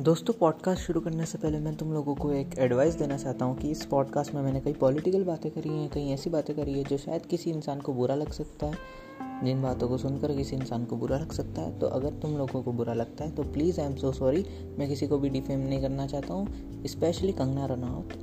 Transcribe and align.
दोस्तों 0.00 0.34
पॉडकास्ट 0.34 0.82
शुरू 0.82 1.00
करने 1.00 1.24
से 1.26 1.38
पहले 1.38 1.58
मैं 1.60 1.74
तुम 1.76 1.92
लोगों 1.92 2.14
को 2.14 2.30
एक 2.32 2.54
एडवाइस 2.58 2.94
देना 2.94 3.16
चाहता 3.16 3.44
हूँ 3.44 3.56
कि 3.56 3.70
इस 3.70 3.84
पॉडकास्ट 3.86 4.34
में 4.34 4.42
मैंने 4.42 4.60
कई 4.60 4.72
पॉलिटिकल 4.72 5.24
बातें 5.24 5.50
करी 5.52 5.68
हैं, 5.68 5.88
कई 5.90 6.08
ऐसी 6.10 6.30
बातें 6.30 6.56
करी 6.56 6.72
है 6.72 6.84
जो 6.84 6.98
शायद 6.98 7.26
किसी 7.26 7.50
इंसान 7.50 7.80
को 7.80 7.92
बुरा 7.92 8.14
लग 8.14 8.30
सकता 8.32 8.66
है। 8.66 9.44
जिन 9.44 9.62
बातों 9.62 9.88
को 9.88 9.98
सुनकर 9.98 10.34
किसी 10.36 10.56
इंसान 10.56 10.84
को 10.84 10.96
बुरा 10.96 11.18
लग 11.18 11.32
सकता 11.32 11.62
है। 11.62 11.78
तो 11.78 11.86
अगर 11.86 12.12
तुम 12.12 12.36
लोगों 12.38 12.62
को 12.62 12.72
बुरा 12.72 12.94
लगता 12.94 13.24
है 13.24 13.30
तो 13.30 13.42
please 13.42 13.80
I 13.80 13.86
am 13.86 13.96
so 13.96 14.12
sorry 14.12 14.44
मैं 14.78 14.88
किसी 14.88 15.06
को 15.06 15.18
भी 15.18 15.28
डिफेम 15.28 15.60
नहीं 15.60 15.80
करना 15.80 16.06
चाहता 16.06 16.34
हूँ 16.34 16.84
specially 16.86 17.32
Kangana 17.32 17.66
Ranaut. 17.66 18.18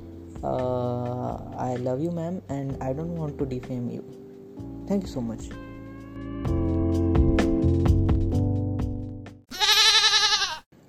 I 1.58 1.76
love 1.76 2.00
you 2.00 2.10
ma'am 2.10 2.40
and 2.50 2.82
I 2.82 2.94
don't 2.94 3.18
want 3.18 3.38
to 3.38 3.44
defame 3.44 3.90
you 3.90 4.02
thank 4.90 5.02
you 5.02 5.08
so 5.08 5.20
much 5.20 5.48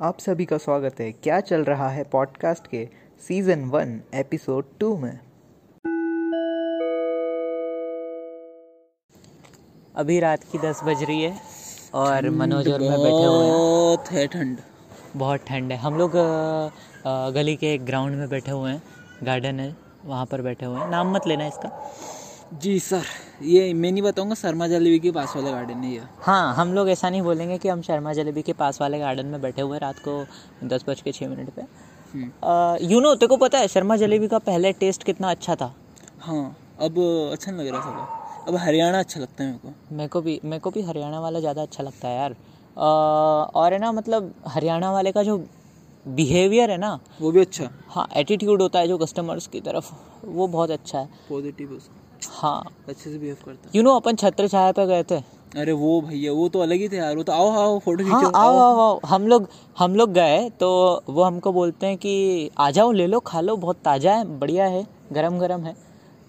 आप 0.01 0.19
सभी 0.19 0.45
का 0.45 0.57
स्वागत 0.57 0.99
है 0.99 1.11
क्या 1.11 1.39
चल 1.39 1.63
रहा 1.63 1.89
है 1.89 2.03
पॉडकास्ट 2.03 2.67
के 2.67 2.87
सीज़न 3.27 3.63
वन 3.63 3.99
एपिसोड 4.13 4.65
टू 4.79 4.95
में? 4.97 5.19
अभी 9.95 10.19
रात 10.19 10.43
की 10.43 10.57
दस 10.57 10.81
बज 10.83 11.03
रही 11.03 11.21
है 11.21 11.41
और 11.93 12.29
मनोज 12.29 12.67
और 12.67 12.79
मैं 12.79 12.97
बैठे 12.99 13.25
हुए 13.25 13.45
हैं। 13.45 13.53
बहुत 13.53 14.11
है 14.11 14.27
ठंड। 14.27 14.57
बहुत 15.15 15.39
ठंड 15.39 15.71
है। 15.71 15.77
हम 15.77 15.97
लोग 15.97 16.11
गली 17.35 17.55
के 17.55 17.73
एक 17.73 17.85
ग्राउंड 17.85 18.15
में 18.15 18.27
बैठे 18.29 18.51
हुए 18.51 18.71
हैं। 18.71 18.81
गार्डन 19.23 19.59
है 19.59 19.75
वहाँ 20.05 20.25
पर 20.25 20.41
बैठे 20.41 20.65
हुए 20.65 20.79
हैं। 20.79 20.89
नाम 20.89 21.13
मत 21.13 21.27
लेना 21.27 21.47
इसका। 21.47 21.93
जी 22.53 22.79
सर। 22.79 23.03
ये 23.41 23.73
मैं 23.73 23.91
नहीं 23.91 24.01
बताऊँगा 24.03 24.35
शर्मा 24.35 24.67
जलेबी 24.67 24.99
के 24.99 25.11
पास 25.11 25.35
वाला 25.35 25.51
गार्डन 25.51 25.83
है 25.83 25.91
ये। 25.91 26.01
हाँ 26.21 26.53
हम 26.55 26.73
लोग 26.73 26.89
ऐसा 26.89 27.09
नहीं 27.09 27.21
बोलेंगे 27.21 27.57
कि 27.57 27.69
हम 27.69 27.81
शर्मा 27.81 28.13
जलेबी 28.13 28.41
के 28.41 28.53
पास 28.53 28.79
वाले 28.81 28.99
गार्डन 28.99 29.25
में 29.25 29.41
बैठे 29.41 29.61
हुए 29.61 29.77
रात 29.79 29.99
को 30.07 30.23
दस 30.63 30.83
बज 30.87 31.01
के 31.01 31.11
छः 31.11 31.29
मिनट 31.29 31.49
पे। 31.49 31.61
यू 32.85 32.99
नो 32.99 33.13
तेरे 33.15 33.27
को 33.27 33.37
पता 33.37 33.59
है 33.59 33.67
शर्मा 33.67 33.95
जलेबी 33.97 34.27
का 34.27 34.39
पहले 34.39 34.71
टेस्ट 34.73 35.03
कितना 35.03 35.29
अच्छा 35.31 35.55
था? 35.55 35.73
हाँ 36.19 36.55
अब 36.79 36.99
अच्छा 37.33 37.51
नहीं 37.51 37.65
लग 37.65 37.73
रहा 37.73 37.81
सब 37.81 38.47
अब 38.47 38.55
हरियाणा 38.57 38.99
अच्छा 38.99 39.19
लगता 39.19 39.43
है 39.43 39.49
मेरे 39.49 39.59
को। 39.59 39.95
मेरे 39.95 40.07
को 40.09 40.21
भी 40.21 40.39
मेरे 40.43 40.59
को 40.59 40.71
भी 40.71 40.81
हरियाणा 40.81 41.19
वाला 41.19 41.39
ज़्यादा 41.39 41.61
अच्छा 41.61 41.83
लगता 41.83 42.07
है 42.07 42.17
यार। 42.17 42.35
और 42.77 43.73
है 43.73 43.79
ना 43.79 43.91
मतलब 43.91 44.33
हरियाणा 44.47 44.91
वाले 44.91 45.11
का 45.11 45.23
जो 45.23 45.37
बिहेवियर 46.05 46.71
है 46.71 46.77
ना 46.77 46.99
वो 47.21 47.31
भी 47.31 47.41
अच्छा। 47.41 47.69
हाँ 47.89 48.07
एटीट्यूड 48.17 48.61
होता 48.61 48.79
है 48.79 48.87
जो 48.87 48.97
कस्टमर्स 48.97 49.47
की 49.47 49.61
तरफ़ 49.61 49.91
वो 50.25 50.47
बहुत 50.47 50.71
अच्छा 50.71 50.99
है। 50.99 51.09
पॉजिटिव 51.29 51.71
उसका। 51.71 52.08
हाँ। 52.31 52.61
अच्छे 52.89 53.09
से 53.11 53.17
बिहेव 53.17 53.37
करता 53.45 53.69
यू 53.75 53.83
नो 53.83 53.95
अपन 53.95 54.15
छत्र 54.15 54.47
छाया 54.47 54.71
पे 54.71 54.85
गए 54.87 55.03
थे। 55.03 55.21
अरे 55.57 55.71
वो 55.71 55.99
भैया 56.01 56.31
वो 56.31 56.47
तो 56.49 56.59
अलग 56.59 56.79
ही 56.79 56.87
थे 56.89 56.97
यार 56.97 57.15
वो 57.17 57.23
तो 57.23 57.31
आओ 57.33 57.49
आओ 57.51 57.77
फ़ोटो 57.79 58.03
हाँ 58.05 58.23
आओ, 58.23 58.31
आओ। 58.35 58.57
आओ 58.59 58.79
आओ। 58.79 58.99
हम 59.05 59.27
लोग 59.27 59.47
हम 59.79 59.95
लोग 59.95 60.11
गए 60.13 60.49
तो 60.59 60.69
वो 61.09 61.23
हमको 61.23 61.51
बोलते 61.51 61.87
हैं 61.87 61.97
कि 61.97 62.49
आ 62.59 62.69
जाओ 62.71 62.91
ले 62.91 63.07
लो 63.07 63.19
खा 63.19 63.41
लो 63.41 63.55
बहुत 63.57 63.77
ताज़ा 63.85 64.13
है 64.13 64.39
बढ़िया 64.39 64.65
है 64.65 64.85
गरम 65.13 65.39
गरम 65.39 65.63
है। 65.63 65.75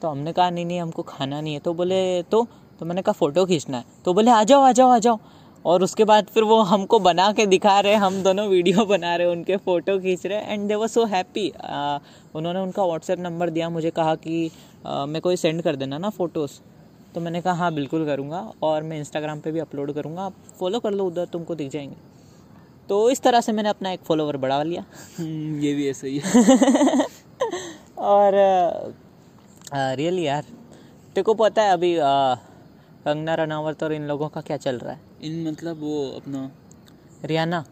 तो 0.03 0.09
हमने 0.09 0.33
कहा 0.33 0.49
नहीं 0.51 0.65
नहीं 0.67 0.81
हमको 0.81 1.03
खाना 1.03 1.41
नहीं 1.41 1.55
है। 1.55 1.61
तो 1.61 1.75
बोले 1.75 2.01
तो? 2.23 2.47
तो 2.81 2.87
मैंने 2.87 3.03
कहा 3.03 3.13
फ़ोटो 3.13 3.45
खींचना 3.47 3.77
है। 3.77 3.85
तो 4.05 4.15
बोले 4.15 4.31
आ 4.31 4.43
जाओ 4.45 4.63
आ 4.63 4.73
जाओ 4.73 4.91
आ 4.91 4.99
जाओ। 4.99 5.19
और 5.65 5.83
उसके 5.83 6.05
बाद 6.05 6.27
फिर 6.27 6.43
वो 6.43 6.61
हमको 6.63 6.99
बना 6.99 7.31
के 7.33 7.47
दिखा 7.47 7.79
रहे 7.81 7.95
हम 7.95 8.23
दोनों 8.23 8.49
वीडियो 8.49 8.85
बना 8.93 9.15
रहे 9.17 9.27
उनके 9.27 9.57
फ़ोटो 9.57 9.99
खींच 9.99 10.27
रहे 10.27 10.39
and 10.53 10.69
they 10.69 10.75
were 10.75 10.89
so 10.89 11.05
happy 11.05 11.49
उन्होंने 12.35 12.61
उनका 12.61 12.85
व्हाट्सएप 12.85 13.19
नंबर 13.19 13.51
दिया 13.51 13.69
मुझे 13.71 13.91
कहा 13.91 14.15
कि 14.15 14.51
आ, 14.87 15.07
मेरे 15.07 15.21
को 15.21 15.37
सेंड 15.37 15.63
कर 15.63 15.77
देना 15.77 15.99
ना 15.99 16.11
फ़ोटोज़ 16.11 16.61
तो 17.15 17.21
मैंने 17.21 17.41
कहा 17.43 17.53
हाँ 17.55 17.73
बिल्कुल 17.75 18.05
करूँगा 18.07 18.41
और 18.63 18.83
मैं 18.83 18.99
इंस्टाग्राम 18.99 19.41
पे 19.41 19.53
भी 19.53 19.59
अपलोड 19.59 19.93
करूँगा। 19.93 20.23
आप 20.23 20.35
फॉलो 20.59 20.81
कर 20.81 20.91
लो 20.91 21.05
उधर 21.05 21.25
तुमको 21.25 21.55
दिख 21.55 21.71
जाएँगे. 21.71 21.97
तो 22.89 23.11
इस 23.11 23.21
तरह 23.23 23.41
से 23.41 23.53
मैंने 23.53 23.69
अपना 23.69 23.93
एक 23.93 24.01
फॉलोवर 24.01 24.37
बढ़ा 24.37 24.63
लिया। 24.63 24.85
हम्म, 25.19 25.59
ये 25.61 25.75
भी 25.75 25.89
ऐसा 25.89 26.07
ही 26.07 26.19
है। 26.19 27.07
और 27.99 28.33
रियली 29.97 30.27
यार 30.27 30.43
तेरे 30.43 31.23
को 31.23 31.35
पता 31.35 31.63
है 31.63 31.73
अभी 31.73 31.95
कंगना 32.01 33.35
रनावत 33.35 33.83
और 33.83 33.93
इन 33.93 34.03
लोगों 34.03 34.29
का 34.29 34.41
क्या 34.41 34.57
चल 34.57 34.79
रहा 34.79 34.93
है? 34.93 35.10
इन 35.23 35.43
मतलब 35.49 35.81
वो 35.81 35.95
अपना 36.17 36.51
रियाना। 37.25 37.65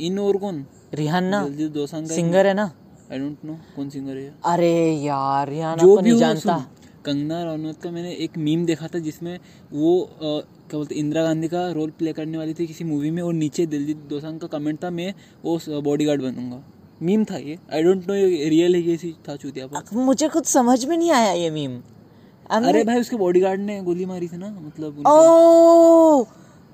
इन 0.00 0.18
और 0.18 0.36
कौन? 0.36 0.64
रिहाना 0.94 1.42
दोसांझ 1.48 2.08
का 2.08 2.14
सिंगर 2.14 2.46
है 2.46 2.54
ना? 2.54 2.70
आई 3.12 3.18
डोंट 3.18 3.44
नो 3.44 3.54
कौन 3.76 3.88
सिंगर 3.90 4.16
है 4.16 4.32
अरे 4.44 4.72
यार 4.96 5.48
रिहाना 5.48 5.82
जो 5.82 5.94
को 5.96 6.02
भी 6.02 6.10
नहीं 6.10 6.18
जानता। 6.20 6.56
कंगना 7.04 7.42
रनौत 7.44 7.80
का 7.82 7.90
मैंने 7.90 8.12
एक 8.24 8.36
मीम 8.38 8.64
देखा 8.66 8.86
था 8.86 8.98
जिसमें 8.98 9.38
वो 9.72 10.00
अ, 10.00 10.08
क्या 10.22 10.78
बोलते 10.78 10.94
इंदिरा 10.94 11.22
गांधी 11.22 11.48
का 11.48 11.66
रोल 11.72 11.90
प्ले 11.98 12.12
करने 12.12 12.38
वाली 12.38 12.54
थी 12.54 12.66
किसी 12.66 12.84
मूवी 12.84 13.10
में 13.10 13.22
और 13.22 13.32
नीचे 13.34 13.66
दिलजीत 13.66 14.04
दोसांझ 14.10 14.40
का 14.40 14.46
कमेंट 14.48 14.82
था 14.84 14.90
मैं 14.90 15.12
वो 15.44 15.58
बॉडीगार्ड 15.82 16.22
बनूँगा। 16.22 16.62
मीम 17.02 17.24
था 17.24 17.36
ये। 17.38 17.58
आई 17.72 17.82
डोंट 17.82 18.06
नो 18.08 18.14
ये 18.14 18.48
रियल 18.48 18.74
है 18.74 18.82
कैसी 18.82 19.14
था 19.28 19.36
चूतिया 19.36 19.66
पर। 19.66 19.96
मुझे 19.96 20.28
खुद 20.28 20.44
समझ 20.44 20.84
में 20.84 20.96
नहीं 20.96 21.10
आया 21.12 21.32
ये 21.32 21.50
मीम 21.50 21.80
अरे 22.50 22.84
भाई 22.84 23.00
उसके 23.00 23.16
बॉडीगार्ड 23.16 23.60
ने 23.60 23.80
गोली 23.82 24.04
मारी 24.06 24.28
थी 24.28 24.36
ना 24.36 24.48
मतलब 24.60 25.02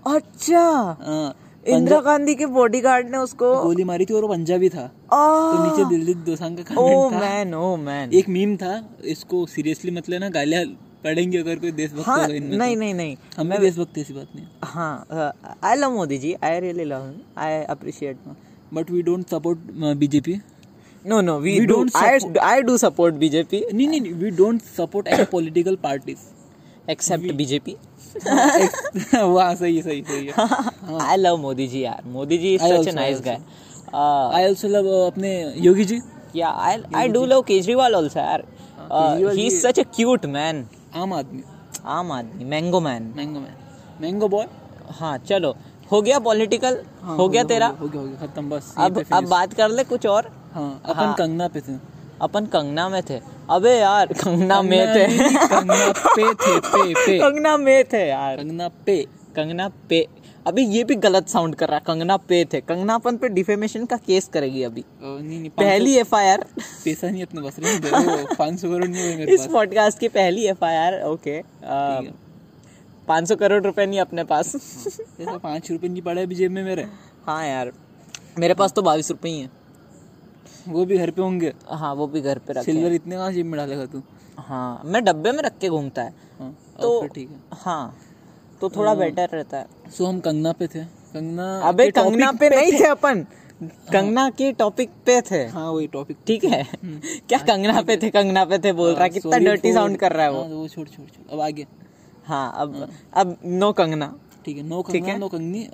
अच्छा। 0.07 0.61
हाँ, 1.07 1.35
इंदिरा 1.67 2.01
गांधी 2.01 2.35
के 2.35 2.47
बॉडीगार्ड 2.57 3.09
ने 3.11 3.19
उसको 3.19 3.55
गोली 3.63 3.85
मारी 3.85 4.05
थी 4.07 4.15
और 4.15 4.23
वो 4.23 4.29
पंजाबी 4.29 4.69
था। 4.69 4.87
तो 5.13 5.65
नीचे 5.65 5.89
दिलजीत 5.91 6.17
दोसांझ 6.27 6.59
का 6.61 6.81
ओ 6.81 7.11
था। 7.13 7.19
मैन 7.21 7.55
ओ 7.55 7.77
मैन 7.77 8.13
एक 8.21 8.29
मीम 8.29 8.57
था 8.57 8.75
इसको 9.15 9.45
सीरियसली 9.55 9.91
मत 9.97 10.09
लेना 10.09 10.29
गालियाँ 10.37 10.65
पढ़ेंगे 11.05 11.39
अगर 11.39 11.57
कोई 11.57 11.71
देशभक्त 11.73 12.07
हाँ 12.07 12.19
होगा 12.23 12.35
इनमें 12.35 12.57
नहीं 12.59 12.75
तो। 12.77 12.81
नहीं 12.81 12.95
नहीं 12.95 13.17
हम 13.39 13.51
भी 13.51 13.59
देशभक्त 13.59 13.99
ऐसी 13.99 14.15
बात 14.15 14.29
नहीं 14.37 14.47
हाँ। 14.65 15.33
I 15.65 15.75
love 15.77 15.91
Modi 15.95 16.19
ji 16.19 16.35
I 16.45 16.61
really 16.61 16.85
love 16.85 17.05
him 17.07 17.21
I 17.43 17.63
appreciate 17.77 18.17
but 18.75 18.91
we 18.91 19.03
don't 19.03 19.27
support 19.31 19.59
BJP 20.05 20.41
No, 21.05 21.19
no, 21.21 21.35
we, 21.43 21.53
We 21.59 21.67
do. 21.67 21.75
don't 21.75 21.97
I, 21.99 22.19
support- 22.19 22.39
I 22.45 22.63
do 22.69 22.73
support 22.83 23.19
BJP, 23.21 23.61
नहीं 23.75 23.87
नहीं 23.89 24.01
नहीं 24.01 24.13
we 24.13 24.31
don't 24.39 24.63
support 24.77 25.07
any 25.09 25.25
political 25.33 25.77
except 26.91 27.33
BJP 27.37 27.77
वाह 28.27 29.55
सही 29.55 29.83
सही 29.83 30.03
सही 30.03 30.27
है 30.27 30.99
आई 31.09 31.17
love 31.17 31.37
Modi 31.41 31.67
ji 31.69 31.81
यार 31.85 32.03
Modi 32.13 32.39
ji 32.39 32.57
such 32.59 32.89
a 32.89 32.93
nice 32.95 33.21
guy 33.25 33.39
I 33.95 34.45
also 34.45 34.69
love 34.69 34.89
अपने 35.07 35.33
योगी 35.67 35.85
जी 35.93 36.01
या 36.37 36.49
I 36.67 36.83
I 36.97 37.09
do 37.09 37.25
love 37.27 37.43
Kejriwal 37.49 37.95
also 37.95 38.21
यार 38.21 38.45
he 39.39 39.51
such 39.51 39.81
a 39.81 39.83
cute 39.97 40.27
man 40.37 40.67
आम 40.97 41.13
आदमी. 41.13 41.43
आम 41.85 42.13
आदमी 42.13 42.45
mango 42.45 42.81
man 42.81 43.13
mango 43.17 43.41
man 43.41 43.57
mango 44.01 44.29
boy 44.29 44.47
हाँ 44.99 45.17
चलो. 45.19 45.55
हो 45.93 46.01
गया 46.03 46.19
पॉलिटिकल 46.19 46.79
हाँ, 47.03 47.17
हो 47.17 47.29
गया 47.29 47.43
तेरा? 47.45 47.67
हो 47.81 47.89
गया 47.89 48.27
खत्म 48.27 48.49
बस. 48.51 48.73
अब 48.79 49.01
तो 49.01 49.17
अब 49.17 49.29
बात 49.29 49.53
कर 49.55 49.69
ले 49.71 49.85
कुछ 49.85 50.07
और. 50.07 50.31
हाँ, 50.55 50.81
अपन 50.85 51.05
हाँ. 51.05 51.15
कंगना 51.19 51.49
पे 51.49 51.61
थे. 51.61 51.77
अपन 52.23 52.47
कंगना 52.55 52.89
में 52.89 53.03
थे. 53.11 53.21
अबे 53.51 53.71
यार 53.71 54.13
कंगना 54.13 54.61
में 54.63 54.87
थे 54.95 55.07
कंगना 55.49 55.93
पे 55.93 56.25
थे 56.35 56.59
पे 56.61 56.93
पे। 56.95 57.19
कंगना 57.19 57.57
में 57.57 57.85
थे 57.85 58.07
यार। 58.09 58.37
कंगना 58.37 58.69
पे 58.87 58.97
कंगना 59.37 59.69
पे। 59.89 60.07
अभी 60.47 60.65
ये 60.67 60.83
भी 60.85 60.95
गलत 60.97 61.29
साउंड 61.29 61.55
कर 61.55 61.69
रहा 61.69 61.77
है 61.77 61.83
कंगना 61.87 62.17
पे 62.29 62.45
थे। 62.53 62.61
कंगनापन 62.61 63.17
पे 63.17 63.29
डिफेमेशन 63.29 63.85
का 63.87 63.97
केस 64.07 64.29
करेगी 64.29 64.63
अभी। 64.63 64.85
नहीं 65.03 65.39
नहीं 65.39 65.51
पहली 65.51 65.97
एफ़ 65.97 66.15
आई 66.17 66.29
आर 66.29 66.45
पैसा 66.59 67.11
नहीं 67.11 67.23
अपने 67.23 67.41
बस 67.41 67.57
रहे 67.59 68.35
पाँच 68.35 68.61
सौ 68.61 68.69
करोड़ 68.69 68.87
नहीं 68.87 69.17
मेरे 69.17 69.35
इस 69.35 69.47
पॉडकास्ट 69.47 69.99
की 69.99 70.09
पहली 70.11 70.47
एफ़ 70.47 70.65
आई 70.65 70.77
आर 70.77 71.01
ओके 71.03 71.41
पाँच 73.09 73.29
सौ 73.29 73.37
करोड़ 73.37 73.63
रुपए 73.63 73.87
नहीं 73.87 74.01
अपने 74.01 74.25
पास। 74.25 74.55
ऐसा 75.21 75.37
पाँच 75.39 75.71
रुपए 75.71 75.89
नहीं 75.89 76.03
पड़े 76.03 76.23
अभी 76.23 76.35
जेब 76.35 76.53
में 76.53 76.63
मेरे। 76.65 76.87
हाँ 77.27 77.47
यार 77.47 77.73
मेरे 78.39 78.55
पास 78.55 78.73
तो 78.73 78.83
बाईस 78.83 79.11
रुपए 79.11 79.29
ही 79.29 79.41
है। 79.41 79.51
वो 80.69 80.85
भी 80.85 80.99
घर 80.99 81.11
पे 81.11 81.23
होंगे? 81.23 81.53
हाँ 81.69 81.95
वो 81.95 82.07
भी 82.07 82.21
घर 82.21 82.39
पे 82.39 82.53
रखे 82.53 82.73
सिल्वर 82.73 82.93
इतने 82.93 83.17
कहाँ 83.17 83.33
जेब 83.33 83.47
में 83.47 83.57
डालेगा 83.57 83.87
तू? 83.87 84.03
हाँ 84.39 84.83
मैं 84.85 85.05
डब्बे 85.05 85.33
में 85.33 85.43
रख 85.43 85.59
के 85.59 85.69
घूमता 85.69 86.03
है। 86.03 86.15
हाँ 86.39 86.57
तो 86.81 87.01
तो 87.01 87.07
ठीक 87.07 87.31
है। 87.31 87.41
हाँ 87.53 87.97
तो 88.61 88.71
थोड़ा 88.71 88.95
बेटर 88.95 89.29
रहता 89.29 89.59
है। 89.59 89.67
सो 89.91 90.07
हम 90.07 90.21
कंगना 90.21 90.53
पे 90.53 90.67
थे। 90.67 90.85
कंगना 90.85 91.61
अबे 91.61 91.91
कंगना 91.91 92.33
पे 92.33 92.49
नहीं 92.49 92.73
थे। 92.73 92.85
अपन। 92.85 93.27
कंगना 93.63 94.31
के 94.31 94.53
टॉपिक 94.53 94.91
पे 95.07 95.21
थे। 95.21 95.45
हाँ 95.47 95.71
वही 95.71 95.87
टॉपिक 95.87 96.17
ठीक 96.27 96.45
है। 96.45 96.63
क्या 97.29 97.39
कंगना 97.39 97.83
पे 97.83 97.97
थे 97.97 98.11
कंगना 98.11 98.45
पे 98.45 98.59
थे 98.59 98.73
बोल 98.73 98.93
रहा 98.95 99.05
है 99.05 99.11
कितना 99.11 99.39
डर्टी 99.39 99.73
साउंड 99.73 99.97
कर 99.97 100.13
रहा 100.13 100.27
है 100.27 100.33
वो। 100.33 100.43
वो 100.43 100.69
छोड़ 100.69 100.89
छोड़ 100.89 101.07
छोड़। 101.07 101.33
अब 101.33 101.41
आगे। 101.41 101.67
हाँ 102.25 102.53
अब 102.57 102.89
अब 103.15 103.37
नो 103.45 103.73
कंगना। 103.73 104.15
ठीक 104.45 104.57
है 104.57 104.63
नो 104.69 104.83
कंगना 104.83 105.17
नो 105.17 105.29
कंगनी 105.29 105.67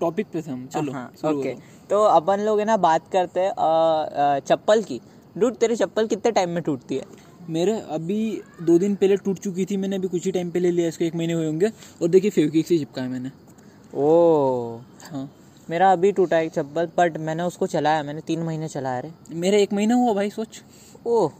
टॉपिक 0.00 0.26
पे 0.32 0.42
थे 0.42 0.50
हम। 0.50 0.66
चलो 0.66 0.92
हाँ 0.92 1.10
ओके 1.26 1.54
तो 1.90 2.02
अपन 2.04 2.40
लोग 2.40 2.58
है 2.58 2.64
ना 2.64 2.76
बात 2.78 3.08
करते 3.12 3.40
हैं 3.40 4.40
चप्पल 4.40 4.82
की। 4.82 5.00
डूड 5.36 5.56
तेरी 5.56 5.76
चप्पल 5.76 6.06
कितने 6.06 6.30
टाइम 6.32 6.50
में 6.50 6.62
टूटती 6.62 6.96
है? 6.96 7.04
मेरे 7.50 7.78
अभी 7.90 8.20
दो 8.62 8.78
दिन 8.78 8.94
पहले 8.94 9.16
टूट 9.16 9.38
चुकी 9.38 9.64
थी 9.64 9.76
मैंने 9.76 9.96
अभी 9.96 10.08
कुछ 10.08 10.24
ही 10.24 10.32
टाइम 10.32 10.50
पहले 10.50 10.70
लिया 10.70 10.88
इसको 10.88 11.04
एक 11.04 11.14
महीने 11.14 11.32
हुए 11.32 11.46
होंगे। 11.46 11.66
और 12.02 12.08
देखिए 12.08 12.30
फेविक्विक 12.30 12.66
से 12.66 12.78
चिपका 12.78 13.02
है 13.02 13.08
मैंने। 13.08 13.30
ओ 13.94 14.78
हाँ। 15.02 15.28
मेरा 15.68 15.90
अभी 15.92 16.12
टूटा 16.12 16.36
है 16.36 16.48
चप्पल 16.48 16.88
बट 16.98 17.16
मैंने 17.18 17.42
उसको 17.42 17.66
चलाया 17.66 18.02
मैंने 18.02 18.20
तीन 18.20 18.42
महीने 18.42 18.68
चलाया 18.68 19.00
रे। 19.00 19.12
मेरा 19.34 19.58
एक 19.58 19.72
महीना 19.72 19.94
हुआ 19.94 20.14
भाई 20.14 20.30
सोच। 20.30 20.62
ओह। 21.06 21.30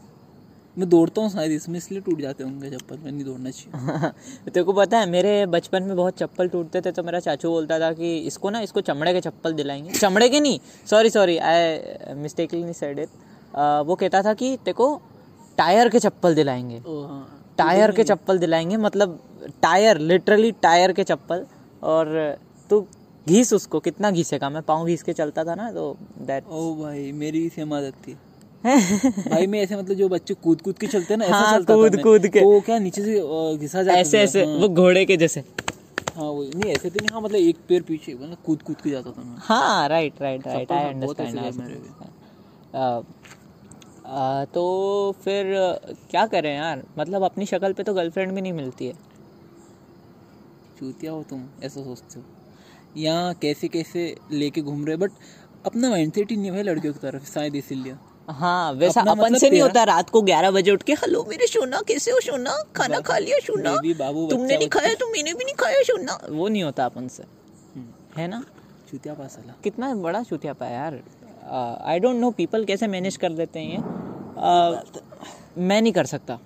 मैं 0.79 0.87
दौड़ता 0.89 1.21
हूँ 1.21 1.29
शायद 1.29 1.51
इसमें 1.51 1.77
इसलिए 1.77 2.01
टूट 2.01 2.21
जाते 2.21 2.43
होंगे 2.43 2.69
चप्पल 2.71 2.97
में 2.97 3.11
नहीं 3.11 3.23
दौड़ना 3.25 3.49
चाहिए। 3.51 4.09
तेरे 4.45 4.63
को 4.63 4.73
पता 4.73 4.99
है 4.99 5.09
मेरे 5.09 5.45
बचपन 5.47 5.83
में 5.83 5.95
बहुत 5.95 6.17
चप्पल 6.19 6.47
टूटते 6.49 6.81
थे 6.81 6.91
तो 6.91 7.03
मेरा 7.03 7.19
चाचू 7.19 7.49
बोलता 7.49 7.79
था 7.79 7.91
कि 7.93 8.17
इसको 8.27 8.49
ना 8.49 8.59
इसको 8.61 8.81
चमड़े 8.81 9.13
के 9.13 9.21
चप्पल 9.21 9.53
दिलाएँगे। 9.53 9.91
चमड़े 9.91 10.29
के 10.29 10.39
नहीं 10.39 10.59
sorry 10.89 11.09
sorry 11.09 11.37
I 11.39 12.13
mistakenly 12.17 12.73
said 12.73 12.99
it 12.99 13.09
वो 13.85 13.95
कहता 13.95 14.21
था 14.23 14.33
कि 14.33 14.55
तेरे 14.57 14.73
को 14.73 14.95
टायर 15.57 15.89
के 15.89 15.99
चप्पल 15.99 16.35
दिलाएँगे। 16.35 16.77
हाँ। 16.77 17.25
टायर 17.57 17.91
के 17.91 18.03
चप्पल 18.03 18.37
दिलाएँगे 18.39 18.77
मतलब 18.77 19.19
टायर 19.61 19.97
लिटरली 19.99 20.51
टायर 20.61 20.91
के 20.93 21.03
चप्पल। 21.03 21.45
और 21.83 22.37
तू 22.69 22.81
घीस 23.27 23.53
उसको 23.53 23.79
कितना 23.79 24.11
घीसेगा? 24.11 24.49
मैं 24.49 24.61
पाँव 24.63 24.85
घीस 24.85 25.03
के 25.03 25.13
चलता 25.13 25.43
था 25.43 25.55
ना 25.55 25.71
तो 25.71 25.95
दैट 26.21 26.43
ओ 26.49 26.73
भाई 26.75 27.11
मेरी 27.13 27.47
सेम 27.49 27.73
आदत 27.73 27.93
थी। 28.07 28.17
भाई 28.65 29.47
मैं 29.47 29.59
ऐसे 29.61 29.75
मतलब 29.75 29.95
जो 29.95 30.09
बच्चे 30.09 30.33
कूद 30.33 30.61
कूद 30.61 30.77
के 30.77 30.87
चलते 30.87 31.13
हैं 31.13 31.17
ना 31.19 31.25
ऐसा 31.25 31.35
हाँ, 31.35 31.57
चलता 31.57 31.73
कूद- 31.75 32.01
कूद 32.03 32.27
के। 32.27 32.39
वो 32.39 32.61
क्या 32.61 32.79
नीचे 32.79 33.01
से 33.01 33.57
घिसा 33.57 33.83
जाता 33.83 33.99
ऐसे 33.99 34.19
ऐसे 34.19 34.45
हाँ, 34.45 34.55
वो 34.55 34.69
घोड़े 34.69 35.05
के 35.05 35.17
जैसे। 35.17 35.39
हाँ 36.15 36.25
वो 36.25 36.43
नहीं 36.43 36.71
ऐसे 36.71 36.89
तो 36.89 36.95
नहीं 36.95 37.09
हाँ 37.13 37.21
मतलब 37.21 37.35
एक 37.35 37.57
पैर 37.69 37.81
पीछे 37.81 38.13
मतलब 38.13 38.37
कूद 38.45 38.61
कूद 38.61 38.75
के 38.75 38.89
जाता 38.89 39.11
था 39.11 39.23
मैं। 39.23 39.35
हाँ 39.39 39.87
right 39.89 40.21
right 40.21 40.47
right 40.47 40.71
I 40.71 40.85
understand. 40.85 41.39
तो 44.53 44.63
फिर 45.23 45.45
क्या 46.11 46.25
करें 46.25 46.55
यार? 46.55 46.83
मतलब 46.99 47.23
अपनी 47.23 47.45
शक्ल 47.45 47.73
पे 47.73 47.83
तो 47.83 47.93
गर्लफ्रेंड 47.93 48.31
भी 48.31 48.41
नहीं 48.41 48.53
मिलती 48.53 48.87
है। 48.87 48.93
चूतिया 50.79 51.11
हो 51.11 51.23
तुम 51.23 51.45
ऐसा 51.63 51.83
सोचते 51.83 52.19
हो। 52.19 52.25
यहाँ 52.97 53.33
कैसे 53.33 53.67
कैसे 53.67 54.15
लेके 54.31 54.61
घूम 54.61 54.85
रहे 54.85 54.95
बट 54.97 55.11
अपना 55.65 55.89
माइंडसेट 55.89 56.31
ही 56.31 56.35
नहीं 56.37 56.45
है 56.45 56.51
भाई 56.51 56.63
लड़कियों 56.63 56.93
की 56.93 56.99
तरफ़ 56.99 57.33
शायद 57.33 57.55
इसीलिए। 57.55 57.93
हाँ 58.29 58.73
वैसा 58.73 59.01
अपन 59.01 59.19
मतलब 59.19 59.37
से 59.37 59.49
नहीं 59.49 59.61
होता 59.61 59.83
रात 59.83 60.09
को 60.09 60.21
ग्यारह 60.21 60.51
बजे 60.51 60.71
उठ 60.71 60.83
के 60.83 60.93
हेलो 60.93 61.23
मेरे 61.29 61.47
सोना 61.47 61.81
कैसे 61.87 62.11
हो 62.11 62.19
सोना? 62.19 62.51
खाना 62.75 62.99
खा 62.99 63.17
लिया 63.17 63.37
सोना? 63.39 63.71
बाबू 63.99 64.27
तुमने 64.29 64.57
नहीं 64.57 64.67
खाया 64.69 64.93
तो 64.93 65.07
मैंने 65.07 65.33
भी 65.33 65.43
नहीं 65.43 65.55
खाया 65.55 65.81
सोना? 65.83 66.19
वो 66.29 66.47
नहीं 66.47 66.63
होता 66.63 66.85
अपन 66.85 67.07
से। 67.07 67.23
हम्म, 67.23 67.87
है 68.17 68.27
ना? 68.27 68.43
चूतिया 68.91 69.13
पास 69.13 69.37
वाला। 69.39 69.53
कितना 69.63 69.93
बड़ा 69.95 70.23
चूतिया 70.23 70.53
पाया 70.53 70.77
यार। 70.79 71.01
आई 71.85 71.99
डोंट 71.99 72.15
नो 72.15 72.31
पीपल 72.31 72.65
कैसे 72.65 72.87
मैनेज 72.87 73.17
कर 73.17 73.29
लेते 73.29 73.59
हैं 73.59 73.71
ये। 73.71 73.77
uh, 73.77 75.01
मैं 75.57 75.81
नहीं 75.81 75.93
कर 75.93 76.05
सकता। 76.05 76.39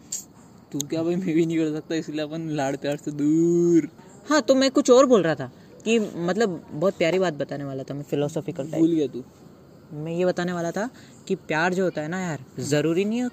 तू 0.72 0.80
क्या 0.80 1.04
भाई 1.04 1.16
मैं 1.16 1.34
भी 1.36 1.46
नहीं 1.46 1.58
कर 1.58 1.76
सकता 1.76 1.96
इसलिए 1.96 2.22
अपन 2.22 2.50
लाड़ 2.50 2.76
प्यार 2.76 2.98
से 2.98 3.12
दूर। 3.12 3.90
हाँ 4.30 4.42
तो 4.42 4.56
मैं 4.56 4.72
कुछ 4.72 4.90
और 4.92 5.06
बोल 5.06 5.24
रहा 5.24 5.36
था 5.36 5.52
कि 5.86 6.00
मतलब 6.00 6.62
बहुत 6.72 6.98
प्यारी 6.98 7.20
बात 7.20 7.34
बताने 7.34 7.64
वाला 7.64 7.84
था 7.84 7.94
मैं 7.94 8.04
फिलोसॉफिकल 8.04 8.72
टाइप 8.72 8.84
भूल 8.84 8.96
गया 8.96 9.08
तू। 9.08 9.24
मैं 9.94 10.12
ये 10.12 10.26
बताने 10.26 10.54
वाला 10.54 10.72
था 10.72 10.90
कि 11.28 11.36
प्यार 11.36 11.74
जो 11.74 11.84
होता 11.84 12.02
है 12.02 12.08
ना 12.08 12.20
यार 12.20 12.40
ज़रूरी 12.60 13.06
नहीं 13.06 13.22
है 13.22 13.30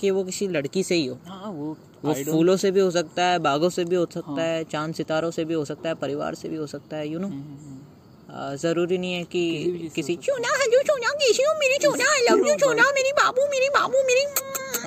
कि 0.00 0.10
वो 0.10 0.24
किसी 0.24 0.48
लड़की 0.48 0.82
से 0.82 0.94
ही 0.94 1.06
हो। 1.06 1.18
हाँ 1.26 1.50
वो 1.50 1.76
वो 2.04 2.14
फूलों 2.14 2.56
से 2.56 2.70
भी 2.70 2.80
हो 2.80 2.90
सकता 2.90 3.24
है 3.24 3.38
बागों 3.38 3.70
से 3.70 3.84
भी 3.84 3.96
हो 3.96 4.06
सकता 4.14 4.42
है। 4.42 4.64
चाँद 4.64 4.94
सितारों 4.94 5.30
से 5.30 5.44
भी 5.44 5.54
हो 5.54 5.64
सकता 5.64 5.88
है 5.88 5.94
परिवार 5.94 6.34
से 6.34 6.48
भी 6.48 6.56
हो 6.56 6.66
सकता 6.66 6.96
है 6.96 7.08
यू 7.08 7.18
नो 7.18 7.28
हम्म, 7.28 7.42
हम्म, 7.42 7.48
हम्म। 7.48 8.56
ज़रूरी 8.56 8.98
नहीं 8.98 9.14
है 9.14 9.24
कि 9.24 9.90
किसी 9.94 10.12
हेलो 10.12 10.34
हो 10.34 10.40
मेरी 11.58 12.04
आई 12.04 12.20
लव 12.30 12.38
यू 12.38 12.44
मेरी 12.92 13.12
बाबू 13.12 13.42
मेरी 13.42 13.68
बाबू 13.68 14.02
मेरी 14.02 14.26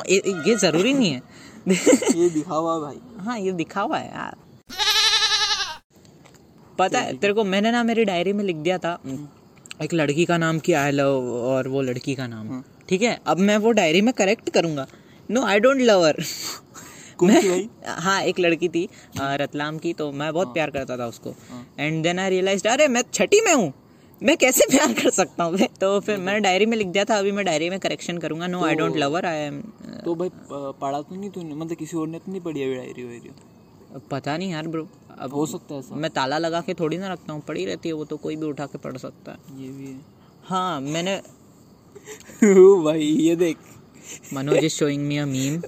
ये 0.50 0.56
ज़रूरी 0.56 0.94
नहीं 0.94 1.12
है। 1.12 1.22
ये 2.16 2.30
दिखावा 2.30 2.80
भाई। 2.80 3.00
हाँ 3.18 3.40
ये 3.40 3.51
दिखावा 3.51 3.98
है 3.98 4.08
यार। 4.08 4.36
पता 6.80 7.00
है 7.00 7.18
तेरे 7.18 7.34
को 7.34 7.44
मैंने 7.44 7.72
ना 7.72 7.84
मेरी 7.84 8.06
डायरी 8.06 8.34
में 8.34 8.44
लिख 8.44 8.56
दिया 8.56 8.78
था। 8.78 9.00
एक 9.83 9.94
लड़की 9.94 10.25
का 10.25 10.38
नाम 10.38 10.60
की 10.60 10.74
आई 10.74 10.92
लव 10.92 11.31
और 11.45 11.68
वो 11.68 11.81
लड़की 11.81 12.13
का 12.16 12.27
नाम। 12.27 12.62
ठीक 12.89 13.01
है? 13.01 13.19
अब 13.27 13.39
मैं 13.39 13.57
वो 13.57 13.72
डायरी 13.72 14.01
में 14.01 14.13
करेक्ट 14.13 14.50
करूँगा। 14.50 14.86
No 15.30 15.45
I 15.45 15.60
don't 15.60 15.81
love 15.81 16.06
her 16.06 16.18
कौन 17.18 17.31
हाँ 17.86 18.22
एक 18.24 18.39
लड़की 18.39 18.69
थी 18.69 18.88
रतलाम 19.42 19.77
की 19.77 19.94
तो 19.94 20.12
मैं 20.12 20.31
बहुत 20.33 20.54
प्यार 20.54 20.69
करता 20.72 20.98
था 20.98 21.07
उसको। 21.07 21.33
एंड 21.80 22.04
देन 22.04 22.19
आई 22.19 22.30
रियलाइज़ 22.30 22.68
अरे 22.68 22.88
मैं 22.88 23.04
छठी 23.13 23.42
में 23.42 23.54
हूँ। 23.54 23.74
मैं 24.22 24.36
कैसे 24.38 24.66
प्यार 24.72 24.94
कर 24.94 25.10
सकता 25.12 25.44
हूँ? 25.44 25.57
तो 25.81 26.00
फिर 26.00 26.18
मैंने 26.18 26.39
डायरी 26.39 26.66
में 26.66 26.77
लिख 26.77 26.88
दिया 26.88 27.06
था 27.06 27.18
अभी 27.19 27.31
मैं 27.31 27.45
डायरी 27.45 27.69
में 27.69 27.80
करेक्शन 27.80 28.18
करूँगा। 28.18 28.48
No 28.48 28.63
I 28.66 28.75
don't 28.75 28.95
lover 28.98 29.25
I 29.25 29.39
am 29.39 29.62
तो 30.06 30.16
भाई 30.16 30.30
पढ़ा 30.51 31.01
तो 31.01 31.16
नहीं 31.16 31.30
तूने? 31.30 31.56
मतलब 31.56 31.77
किसी 31.77 31.98
और 31.98 32.07
ने 32.07 32.19
तो 32.19 32.31
नहीं 32.31 32.42
पढ़ी 32.42 32.63
अभी 32.63 32.75
डायरी 32.75 33.04
वायरी 33.04 33.31
पता 34.12 34.38
नहीं 34.38 34.51
यार 34.51 34.68
ब्रो 34.68 34.88
अब 35.20 35.34
हो 35.34 35.46
सकता 35.46 35.76
है 35.76 36.00
मैं 36.00 36.10
ताला 36.12 36.38
लगा 36.38 36.62
के 36.62 36.74
थोड़ी 36.74 36.98
ना 36.98 37.12
रखता 37.14 37.34
हूँ 37.34 37.42
पड़ी 37.42 37.66
रहती 37.66 37.90
है 37.90 37.94
वो 37.96 38.06
तो 38.06 38.18
कोई 38.18 38.36
भी 38.36 38.46
उठा 38.46 38.66
के 38.66 38.78
पढ़ 38.78 38.98
सकता 38.98 39.32
है। 39.32 39.62
ये 39.62 39.70
भी 39.70 39.86
है। 39.86 40.00
हाँ 40.44 40.80
मैंने 40.82 41.16
भाई 42.84 43.02
ये 43.02 43.36
देख। 43.36 43.58
Manoj 44.34 44.58
is 44.58 44.74
showing 44.74 45.06
me 45.08 45.18
a 45.18 45.26
meme 45.26 45.62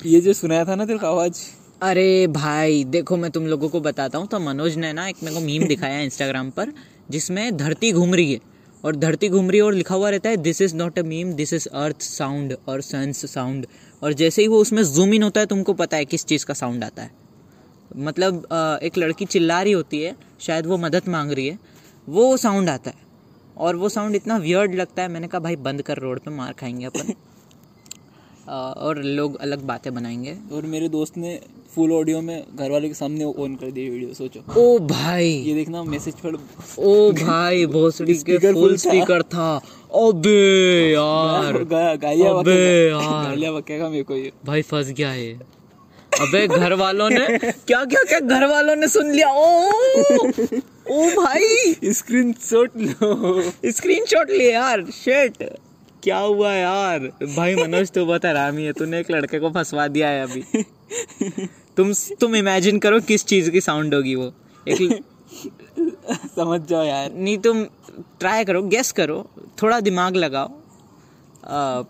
ये 0.00 0.20
जो 0.20 0.32
सुनाया 0.32 0.64
था 0.64 0.74
ना 0.74 0.84
तेरे 0.86 0.98
को 0.98 1.06
आवाज़? 1.06 1.40
अरे 1.82 2.26
भाई 2.26 2.84
देखो 2.84 3.16
मैं 3.16 3.30
तुम 3.30 3.46
लोगों 3.46 3.68
को 3.68 3.80
बताता 3.80 4.18
हूँ 4.18 4.26
तो 4.26 4.38
मनोज 4.40 4.76
ने 4.76 4.92
ना 4.92 5.08
एक 5.08 5.16
मेरे 5.22 5.34
को 5.34 5.40
मीम 5.40 5.66
दिखाया 5.66 6.00
इंस्टाग्राम 6.00 6.50
पर 6.50 6.72
जिसमें 7.10 7.56
धरती 7.56 7.92
घूम 7.92 8.14
रही 8.14 8.32
है। 8.32 8.40
और 8.84 8.96
धरती 8.96 9.28
घूम 9.28 9.50
रही 9.50 9.58
है 9.58 9.64
और 9.64 9.74
लिखा 9.74 9.94
हुआ 9.94 10.10
रहता 10.10 10.28
है 10.28 10.36
this 10.36 10.60
is 10.62 10.74
not 10.76 10.98
a 10.98 11.02
meme 11.02 11.32
this 11.32 11.52
is 11.52 11.68
earth 11.68 12.02
sound 12.02 12.56
और 12.68 12.80
सन्स 12.80 13.24
साउंड 13.32 13.66
और 14.02 14.12
जैसे 14.12 14.42
ही 14.42 14.48
वो 14.48 14.60
उसमें 14.60 14.82
जूम 14.84 15.14
इन 15.14 15.22
होता 15.22 15.40
है 15.40 15.46
तुमको 15.46 15.72
पता 15.74 15.96
है 15.96 16.04
किस 16.04 16.24
चीज़ 16.24 16.46
का 16.46 16.54
साउंड 16.54 16.84
आता 16.84 17.02
है। 17.02 17.25
मतलब 17.96 18.46
एक 18.82 18.98
लड़की 18.98 19.24
चिल्ला 19.24 19.60
रही 19.62 19.72
होती 19.72 20.00
है 20.02 20.14
शायद 20.40 20.66
वो 20.66 20.76
मदद 20.78 21.08
मांग 21.08 21.32
रही 21.32 21.46
है 21.46 21.58
वो 22.08 22.36
साउंड 22.36 22.68
आता 22.68 22.90
है। 22.90 23.04
और 23.56 23.76
वो 23.76 23.88
साउंड 23.88 24.16
इतना 24.16 24.36
वियर्ड 24.36 24.74
लगता 24.74 25.02
है 25.02 25.08
मैंने 25.08 25.28
कहा 25.28 25.40
भाई 25.40 25.56
बंद 25.58 25.82
कर 25.82 25.98
रोड 25.98 26.20
पे 26.20 26.30
मार 26.30 26.52
खाएँगे 26.52 26.86
अपन। 26.86 27.12
और 28.48 29.02
लोग 29.02 29.36
अलग 29.36 29.62
बातें 29.66 29.94
बनाएँगे। 29.94 30.36
और 30.52 30.66
मेरे 30.66 30.88
दोस्त 30.88 31.16
ने 31.16 31.38
फुल 31.74 31.92
ऑडियो 31.92 32.20
में 32.22 32.44
घर 32.54 32.70
वाले 32.70 32.88
के 32.88 32.94
सामने 32.94 33.24
ऑन 33.24 33.54
कर 33.56 33.70
दिया 33.70 33.90
वीडियो 33.92 34.14
सोचो। 34.14 34.40
ओ 34.58 34.78
भाई। 34.80 35.28
ये 35.28 35.54
देखना 35.54 35.82
मैसेज 35.84 36.14
पढ़ 36.20 36.36
ओ 36.78 37.10
भाई 37.12 37.66
भोसड़ी 37.66 38.14
के 38.20 38.38
फुल। 38.52 38.76
स्पीकर 38.76 39.22
था। 39.24 39.56
अबे 39.96 40.92
यार। 40.92 41.62
गालियाँ 41.64 42.34
बकेगा। 43.54 43.88
मेरे 43.88 44.02
को 44.02 44.14
ये। 44.14 44.32
भाई 44.46 44.62
फंस 44.62 44.90
गया 44.90 45.10
है 45.10 45.32
अबे 46.20 46.46
घर 46.46 46.72
वालों 46.72 47.10
ने 47.10 47.26
क्या 47.38 47.84
क्या 47.84 48.02
क्या 48.02 48.20
घर 48.20 48.46
वालों 48.46 48.76
ने 48.76 48.88
सुन 48.88 49.10
लिया? 49.12 49.28
ओ 49.28 49.70
ओ 50.90 51.08
भाई। 51.10 51.92
स्क्रीन 51.92 52.32
शॉट 52.32 52.76
लो। 52.76 53.42
स्क्रीन 53.42 53.70
स्क्रीनशॉट 53.70 54.30
लिए 54.30 54.52
यार 54.52 54.84
शिट 54.84 55.42
क्या 56.02 56.18
हुआ 56.18 56.52
यार? 56.52 56.98
भाई 57.36 57.54
मनोज 57.54 57.90
तू 57.90 58.06
बहुत 58.06 58.24
हरामी 58.24 58.64
है 58.64 58.72
तूने 58.72 59.00
एक 59.00 59.10
लड़के 59.10 59.38
को 59.38 59.50
फंसवा 59.50 59.88
दिया 59.88 60.08
है 60.08 60.22
अभी। 60.22 60.42
तुम 61.76 61.92
तुम 62.20 62.36
इमेजिन 62.36 62.78
करो 62.78 63.00
किस 63.00 63.24
चीज़ 63.24 63.50
की 63.50 63.60
साउंड 63.60 63.94
होगी 63.94 64.14
वो। 64.14 64.32
एक 64.68 65.04
समझ 66.36 66.60
जाओ 66.60 66.84
यार। 66.84 67.12
नहीं 67.12 67.38
तुम 67.38 67.64
ट्राई 68.20 68.44
करो 68.44 68.62
गेस 68.62 68.92
करो। 68.92 69.30
थोड़ा 69.62 69.80
दिमाग 69.80 70.16
लगाओ। 70.16 70.48
आ, 71.44 71.82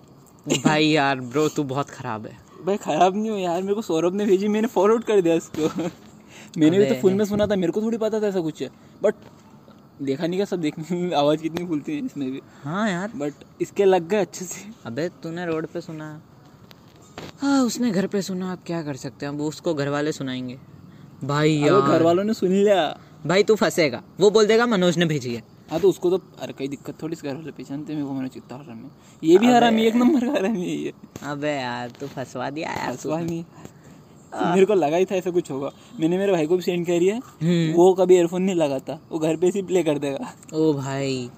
भाई 0.65 0.87
यार 0.87 1.21
ब्रो 1.21 1.49
तू 1.49 1.63
बहुत 1.65 1.91
खराब 1.91 2.27
है। 2.27 2.46
भाई 2.67 2.77
खराब 2.77 3.17
नहीं 3.17 3.31
हो 3.31 3.37
यार 3.37 3.63
मेरे 3.63 3.75
को 3.75 3.83
सौरभ 3.83 4.15
ने 4.15 4.27
भेजी 4.27 4.49
मैंने 4.49 4.69
फॉरवर्ड 4.69 5.05
कर 5.05 5.21
दिया 5.21 5.35
उसको 5.35 5.69
मैंने 6.61 6.79
भी 6.79 6.85
तो। 6.87 6.95
फुल 6.95 7.15
में 7.15 7.25
सुना 7.25 7.47
था 7.47 7.57
मेरे 7.57 7.73
को 7.73 7.83
थोड़ी 7.83 7.99
पता 7.99 8.21
था 8.21 8.27
ऐसा 8.27 8.41
कुछ 8.41 8.63
है 8.63 8.71
बट 9.03 9.15
देखा 10.03 10.27
नहीं 10.27 10.39
क्या 10.39 10.47
सब 10.47 10.61
देखने 10.61 10.97
में 10.97 11.15
आवाज़ 11.17 11.41
कितनी 11.41 11.67
फूलती 11.67 11.97
है 11.97 12.05
इसमें 12.07 12.33
भी। 12.33 12.41
हाँ 12.63 12.91
यार। 12.91 13.13
बट 13.17 13.33
इसके 13.61 13.85
लग 13.85 14.09
गए 14.09 14.17
अच्छे 14.17 14.45
से। 14.45 14.71
अबे 14.87 15.09
तूने 15.09 15.47
रोड 15.47 15.67
पे 15.67 15.81
सुना। 15.81 16.23
हाँ 17.41 17.63
उसने 17.65 17.91
घर 17.91 18.07
पे 18.07 18.23
सुना 18.23 18.53
आप 18.53 18.59
क्या 18.67 18.83
कर 18.83 18.95
सकते 18.95 19.27
हैं? 19.27 19.33
अब 19.33 19.41
उसको 19.41 19.75
घर 19.75 19.89
वाले 19.89 20.13
सुनाएँगे। 20.13 20.59
भाई 21.25 21.63
अब 21.65 21.87
घर 21.87 22.03
वालों 22.03 22.25
ने 22.25 22.35
सुन 22.35 22.49
लिया। 22.49 22.99
भाई 23.27 23.43
तू 23.43 23.55
फंसेगा। 23.55 24.03
वो 24.21 24.31
बोल 24.31 24.47
देगा 24.47 24.67
मनोज 24.67 24.99
ने 24.99 25.07
भेजी 25.07 25.35
है। 25.35 25.43
हाँ 25.71 25.81
तो 25.81 25.89
उसको 25.89 26.11
तो 26.11 26.17
अरे 26.43 26.53
कोई 26.53 26.69
दिक्कत 26.69 27.03
थोड़ी 27.03 27.17
सी 27.17 27.29
घर 27.29 27.35
वाले 27.35 27.51
पहचानते 27.51 27.93
हैं 27.93 28.01
मेरे 28.01 28.09
को 28.09 28.15
मैंने 28.15 28.29
चित्ता 28.29 28.57
हरामी 28.57 28.83
है। 28.83 29.31
ये 29.31 29.39
भी 29.39 29.47
हरामी 29.47 29.83
है, 29.83 29.89
एक 29.89 29.95
नंबर 29.95 30.27
का 30.27 30.33
हरामी 30.33 30.61
है 30.61 30.77
ये। 30.77 30.93
अबे 31.23 31.51
यार 31.51 31.91
तू 32.01 32.07
फंसवा 32.07 32.51
दिया 32.51 32.73
यार। 32.73 32.89
हंसवा 32.89 33.21
नहीं। 33.21 33.45
मेरे 34.55 34.67
को 34.67 34.75
लगा 34.75 34.97
ही 34.97 35.05
था 35.05 35.15
ऐसा 35.15 35.31
कुछ 35.31 35.51
होगा। 35.51 35.71
मैंने 36.01 36.19
मेरे 36.19 36.33
भाई 36.33 36.47
को 36.47 36.57
भी 36.57 36.63
सेंड 36.63 36.87
कर 36.87 36.99
दिया 36.99 37.15
हम्म। 37.43 37.73
वो 37.73 37.93
कभी 37.95 38.17
एयरफोन 38.17 38.43
नहीं 38.43 38.57
लगाता 38.57 38.99
वो 39.13 39.19
घर 39.19 39.37
पे 39.37 39.51
से 39.51 39.63
प्ले 39.63 39.83
कर 39.83 39.99
देगा। 39.99 40.33
ओ 40.55 40.73
भाई 40.73 41.31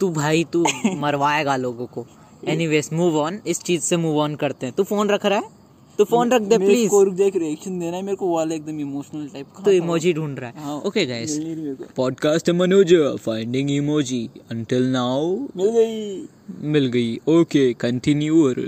तू 0.00 0.10
भाई 0.12 0.44
तू 0.52 0.64
मरवाएगा 0.96 1.56
लोगों 1.56 1.86
को। 1.86 2.06
एनीवेज 2.48 2.90
मूव 2.92 3.18
ऑन 3.18 3.40
इस 3.46 3.62
चीज़ 3.62 3.82
से 3.82 3.96
मूव 3.96 4.18
ऑन 4.20 4.34
करते 4.34 4.66
हैं। 4.66 4.74
तू 4.74 4.84
फ़ोन 4.84 5.08
रख 5.10 5.26
रहा 5.26 5.38
है? 5.38 5.59
तू 6.00 6.04
फ़ोन 6.06 6.30
रख 6.32 6.42
दे 6.42 6.58
प्लीज़ 6.58 6.88
को 6.90 7.02
रुक 7.04 7.14
जाए 7.14 7.30
रिएक्शन 7.36 7.78
देना 7.78 7.96
है 7.96 8.02
मेरे 8.02 8.16
को 8.16 8.34
वाला 8.34 8.54
एकदम 8.54 8.78
इमोशनल 8.80 9.26
टाइप 9.28 9.46
का 9.56 9.62
तो 9.64 9.72
इमोजी 9.72 10.12
ढूंढ 10.14 10.38
रहा 10.38 10.50
है। 10.50 10.64
हाँ। 10.64 10.76
Okay 10.86 11.04
guys 11.06 11.38
podcast 11.96 12.50
Manoj 12.60 12.94
finding 13.24 13.70
emoji 13.70 14.28
until 14.50 14.86
now 14.92 15.34
मिल 15.56 15.68
गई। 15.70 16.22
मिल 16.68 16.86
गई। 16.94 17.16
ओके 17.28 17.72
कंटिन्यू 17.80 18.44
और 18.48 18.60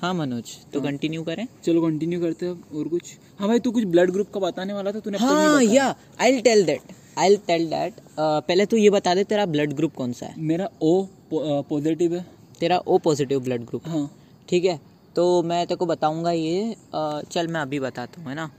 हाँ 0.00 0.12
मनोज 0.14 0.56
तो 0.72 0.80
कंटिन्यू 0.80 1.22
करें। 1.24 1.46
चलो 1.64 1.82
कंटिन्यू 1.82 2.20
करते 2.20 2.46
हैं 2.46 2.78
और 2.78 2.88
कुछ। 2.88 3.14
हाँ 3.38 3.48
भाई 3.48 3.58
तू 3.58 3.70
कुछ 3.72 3.84
ब्लड 3.86 4.10
ग्रुप 4.12 4.30
का 4.34 4.40
बताने 4.40 4.72
वाला 4.72 4.92
था 4.92 5.00
तूने 5.00 5.18
हाँ 5.18 5.62
या 5.62 5.94
I 6.20 6.40
tell 6.40 6.64
that 6.64 6.92
I 7.18 7.36
tell 7.46 7.66
that 7.70 8.00
पहले 8.18 8.66
तू 8.66 8.76
ये 8.76 8.90
बता 8.90 9.14
दे 9.14 9.24
तेरा 9.24 9.46
ब्लड 9.46 9.72
ग्रुप 9.72 9.94
कौन 9.94 10.12
सा 10.12 10.26
है? 10.26 10.34
मेरा 10.38 10.68
ओ 10.82 11.06
पॉजिटिव 11.32 12.14
है। 12.14 12.26
तेरा 12.60 12.78
ओ 12.78 12.98
पॉजिटिव 13.04 13.40
ब्लड 13.40 13.64
ग्रुप 13.66 13.88
हाँ। 13.88 14.10
ठीक 14.48 14.64
है? 14.64 14.78
तो 15.16 15.42
मैं 15.42 15.66
तेरे 15.66 15.76
को 15.78 15.86
बताऊँगा 15.86 16.30
ये 16.32 16.76
चल 16.94 17.48
मैं 17.48 17.60
अभी 17.60 17.80
बताता 17.80 18.20
हूँ 18.20 18.28
है 18.28 18.34
ना? 18.34 18.50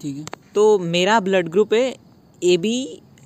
ठीक 0.00 0.16
है। 0.16 0.24
तो 0.54 0.78
मेरा 0.78 1.18
ब्लड 1.20 1.48
ग्रुप 1.48 1.72
है 1.74 1.84
ए 2.42 2.56
बी 2.56 2.76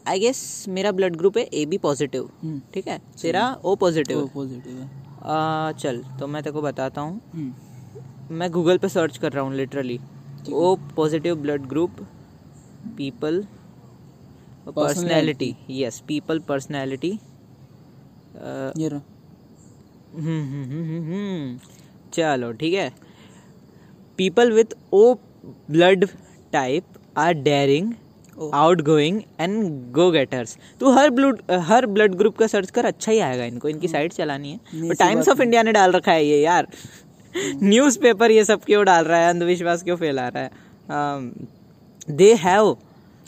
आई 0.08 0.18
गेस 0.20 0.40
मेरा 0.68 0.92
ब्लड 0.92 1.16
ग्रुप 1.16 1.36
है 1.38 1.44
ए 1.44 1.64
बी 1.66 1.78
पॉजिटिव 1.78 2.28
ठीक 2.74 2.88
है? 2.88 2.98
तेरा 3.22 3.52
ओ 3.64 3.74
पॉजिटिव 3.76 4.26
पॉजिटिव 4.34 4.76
है। 4.76 5.72
चल 5.74 6.02
तो 6.20 6.26
मैं 6.26 6.42
तेरे 6.42 6.52
को 6.54 6.62
बताता 6.62 7.00
हूँ। 7.00 7.20
हम्म। 7.34 8.34
मैं 8.36 8.50
गूगल 8.52 8.78
पे 8.78 8.88
सर्च 8.88 9.16
कर 9.18 9.32
रहा 9.32 9.44
हूँ 9.44 9.54
literally 9.56 9.98
O 10.50 10.74
positive 10.96 11.34
blood 11.36 11.66
group 11.68 12.00
people 12.96 13.44
personality 14.68 15.54
yes 15.70 16.00
people 16.08 16.38
personality 16.48 17.10
चलो 22.12 22.52
ठीक 22.52 22.74
है? 22.74 22.90
People 24.18 24.52
with 24.52 24.74
O 24.92 25.14
blood 25.70 26.06
type 26.52 26.84
are 27.18 27.32
daring. 27.34 27.92
Outgoing 28.84 29.20
and 29.40 29.92
go 29.92 30.10
getters 30.10 30.56
तो 30.80 30.90
हर 30.92 31.10
ब्लड 31.10 31.40
हर 31.68 31.86
ब्लड 31.86 32.14
ग्रुप 32.14 32.36
का 32.36 32.46
सर्च 32.46 32.70
कर 32.70 32.84
अच्छा 32.84 33.12
ही 33.12 33.18
आएगा 33.18 33.44
इनको 33.44 33.68
इनकी 33.68 33.88
साइट 33.88 34.12
चलानी 34.12 34.50
है। 34.50 34.94
टाइम्स 34.94 35.28
ऑफ़ 35.28 35.42
इंडिया 35.42 35.62
ने 35.62 35.72
डाल 35.72 35.92
रखा 35.92 36.12
है 36.12 36.24
ये 36.26 36.40
यार। 36.40 36.66
न्यूज़ 37.62 37.98
पेपर 38.00 38.30
ये 38.30 38.44
सब 38.44 38.64
क्यों 38.64 38.84
डाल 38.84 39.04
रहा 39.04 39.18
है? 39.20 39.30
अंधविश्वास 39.30 39.82
क्यों 39.82 39.96
फैला 39.96 40.28
रहा 40.28 40.42
है? 40.42 40.50
दे 42.10 42.32
हैव 42.34 42.76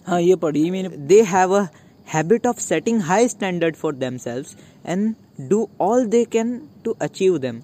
हाँ 0.07 0.21
ये 0.21 0.37
पढ़ी 0.37 0.71
मैंने। 0.71 0.89
they 1.09 1.23
have 1.33 1.57
a 1.57 1.65
habit 2.09 2.47
of 2.51 2.61
setting 2.61 3.01
high 3.09 3.27
standard 3.33 3.77
for 3.83 3.93
themselves 3.99 4.55
and 4.87 5.15
do 5.49 5.69
all 5.81 6.07
they 6.07 6.25
can 6.33 6.61
to 6.85 6.97
achieve 7.03 7.39
them. 7.39 7.61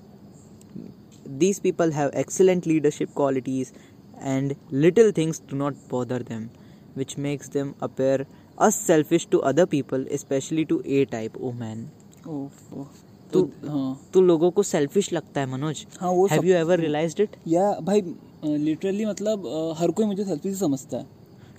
these 1.39 1.60
people 1.62 1.91
have 1.94 2.12
excellent 2.22 2.65
leadership 2.65 3.13
qualities 3.15 3.74
and 4.32 4.56
little 4.86 5.12
things 5.12 5.39
do 5.51 5.58
not 5.58 5.82
bother 5.91 6.20
them 6.25 6.48
which 6.96 7.13
makes 7.25 7.51
them 7.53 7.70
appear 7.88 8.18
unselfish 8.58 9.25
to 9.27 9.41
other 9.51 9.65
people 9.68 10.03
especially 10.18 10.65
to 10.72 10.80
a 10.98 11.06
type 11.13 11.38
oh 11.41 11.53
man 11.62 11.86
ओह 12.27 12.75
ओह 12.80 12.88
तो 13.34 13.41
हाँ 13.68 13.86
तो 14.13 14.22
लोगों 14.22 14.50
को 14.51 14.63
selfish 14.70 15.12
लगता 15.13 15.41
है 15.41 15.48
मनोज 15.51 15.86
हाँ 16.00 16.10
वो 16.12 16.25
have 16.27 16.39
सब 16.41 16.46
यू 16.48 16.56
एवर 16.56 16.80
रियलाइज्ड 16.80 17.22
इट 17.22 17.36
या 17.48 17.72
भाई 17.89 18.01
लिटरली 18.46 19.06
मतलब 19.06 19.46
अ, 19.48 19.74
हर 19.82 19.91
कोई 20.00 20.06
मुझे 20.06 20.24
सेल्फी 20.25 20.51
से 20.51 20.56
समझता 20.60 20.98
है 20.98 21.06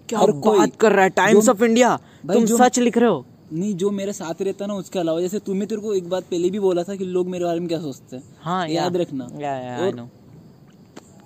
क्या 0.09 0.19
हर 0.19 0.31
कोई 0.47 0.59
बात 0.59 0.77
कर 0.81 0.93
रहा 0.93 1.05
है 1.05 1.11
टाइम्स 1.17 1.45
जो- 1.45 1.55
ऑफ 1.55 1.63
इंडिया 1.63 1.97
भाई 2.27 2.37
तुम 2.37 2.45
जो- 2.47 2.59
सच 2.61 2.79
लिख 2.79 2.99
रहे 2.99 3.09
हो 3.09 3.25
नहीं 3.52 3.74
जो 3.76 3.90
मेरे 3.92 4.14
साथ 4.14 4.42
रहता 4.42 4.64
है 4.64 4.68
ना 4.68 4.74
उसके 4.76 5.00
अलावा 5.00 5.22
जैसे 5.22 5.40
तूने 5.40 5.66
तेरे 5.66 5.82
को 5.82 5.94
एक 5.94 6.10
बात 6.10 6.24
पहले 6.24 6.50
भी 6.50 6.60
बोला 6.60 6.84
था 6.84 6.96
कि 6.96 7.06
लोग 7.06 7.28
मेरे 7.28 7.46
बारे 7.46 7.60
में 7.60 7.68
क्या 7.68 7.80
सोचते 7.82 8.16
हैं। 8.16 8.24
हाँ 8.42 8.68
याद 8.70 8.98
रखना। 8.98 9.28
या 9.42 9.56
या 9.58 9.78
और 9.78 10.08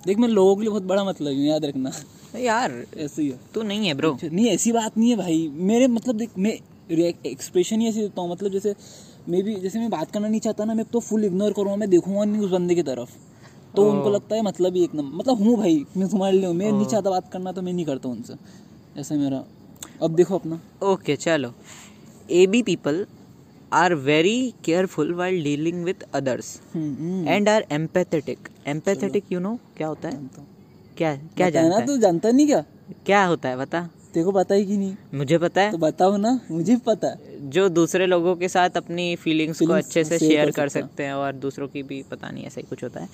देख 0.06 0.18
मैं 0.18 0.28
लोगों 0.28 0.54
के 0.56 0.62
लिए 0.62 0.70
बहुत 0.70 0.82
बड़ा 0.82 1.04
मतलब 1.04 1.32
हूँ 1.32 1.44
याद 1.44 1.64
रखना। 1.64 1.92
यार 2.38 2.72
ऐसे 2.96 3.22
ही 3.22 3.28
है। 3.28 3.38
तू 3.54 3.62
नहीं 3.62 3.86
है 3.86 3.94
ब्रो 3.94 4.12
अच्छा, 4.12 4.28
नहीं 4.28 4.48
ऐसी 4.48 4.72
बात 4.72 4.98
नहीं 4.98 5.10
है 5.10 5.16
भाई। 5.16 5.48
मेरे 5.52 5.86
मतलब 5.88 6.16
देख 6.16 6.38
मैं 6.38 6.58
एक्सप्रेशन 7.26 7.80
ही 7.80 7.88
ऐसे 7.88 8.00
देता 8.00 8.20
हूँ। 8.20 8.30
मतलब 8.30 8.52
जैसे 8.52 8.74
मैं 9.28 9.42
भी 9.42 9.54
जैसे 9.56 9.78
मैं 9.78 9.90
बात 9.90 10.10
करना 10.10 10.28
नहीं 10.28 10.40
चाहता 10.40 10.64
ना 10.64 10.74
मैं 10.74 10.84
तो 10.84 11.00
फुल 11.00 11.24
इग्नोर 11.24 11.52
करूँगा 11.52 11.76
मैं 11.76 11.88
देखूँगा 11.90 12.24
नहीं 12.24 12.42
उस 12.42 12.50
बंदे 12.50 12.74
की 12.74 12.82
तरफ़। 12.82 13.10
तो 13.76 13.90
उनको 13.90 14.10
लगता 14.10 14.36
है 14.36 14.42
मतलब 14.42 14.74
ही 14.76 14.82
एक 14.84 14.94
नंबर 14.94 15.16
मतलब 15.16 15.42
हूँ 15.42 15.56
भाई 15.56 15.84
मैं 15.96 16.08
तुम्हारे 16.08 16.36
लिए 16.38 16.52
मैं 16.52 16.72
नहीं 16.72 16.86
चाहता 16.86 17.10
बात 17.10 17.30
करना 17.32 17.52
तो 17.52 17.62
मैं 17.62 17.72
नहीं 17.72 17.84
करता 17.84 18.08
उनसे। 18.08 18.34
ऐसा 19.00 19.14
मेरा 19.14 19.44
अब 20.02 20.14
देखो 20.14 20.38
अपना। 20.38 20.60
ओके 20.82 21.16
चलो। 21.16 21.52
A 22.32 22.46
B 22.46 22.62
people 22.62 23.04
are 23.72 23.94
very 24.04 24.52
careful 24.64 25.12
while 25.14 25.42
dealing 25.44 25.84
with 25.84 26.02
others 26.14 26.58
and 26.76 27.48
are 27.48 27.66
empathetic 27.72 28.48
empathetic 28.68 29.32
you 29.32 29.40
know 29.40 29.58
क्या 29.76 29.88
होता 29.88 30.08
है? 30.08 30.16
हूँ। 30.16 30.46
क्या 30.96 31.14
क्या 31.36 31.50
जानता 31.50 31.78
ना 31.78 31.86
तू 31.86 31.96
जानता 31.98 32.30
नहीं 32.30 32.46
क्या? 32.46 32.64
क्या 33.06 33.24
होता 33.24 33.48
है 33.48 33.56
बता। 33.56 33.88
तेरे 34.14 34.24
को 34.24 34.32
पता 34.32 34.54
ही 34.54 34.64
कि 34.66 34.76
नहीं? 34.76 34.94
मुझे 35.14 35.36
पता 35.38 35.60
है। 35.60 35.70
तो 35.72 35.78
बताओ 35.78 36.16
ना 36.16 36.38
मुझे 36.50 36.76
पता 36.86 37.08
है। 37.08 37.50
जो 37.50 37.68
दूसरे 37.68 38.06
लोगों 38.06 38.34
के 38.36 38.48
साथ 38.48 38.76
अपनी 38.76 39.14
फीलिंग्स 39.16 39.62
को 39.62 39.72
अच्छे 39.72 40.04
से 40.04 40.18
शेयर 40.18 40.50
कर 40.50 40.52
कर 40.52 40.68
सकते 40.68 41.04
हैं। 41.04 41.12
और 41.14 41.32
दूसरों 41.36 41.68
की 41.68 41.82
भी 41.82 42.02
पता 42.10 42.30
नहीं 42.30 42.44
ऐसा 42.44 42.60
ही 42.60 42.66
कुछ 42.70 42.84
होता 42.84 43.00
है। 43.00 43.08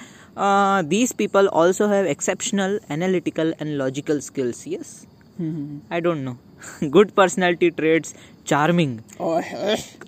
These 0.89 1.13
people 1.13 1.49
also 1.61 1.87
have 1.87 2.07
exceptional 2.07 2.79
analytical 2.91 3.55
and 3.61 3.71
logical 3.77 4.21
skills 4.21 4.65
yes 4.69 4.95
I 5.41 6.01
don't 6.01 6.19
know 6.19 6.37
good 6.85 7.11
personality 7.11 7.71
traits 7.71 8.15
charming. 8.47 8.99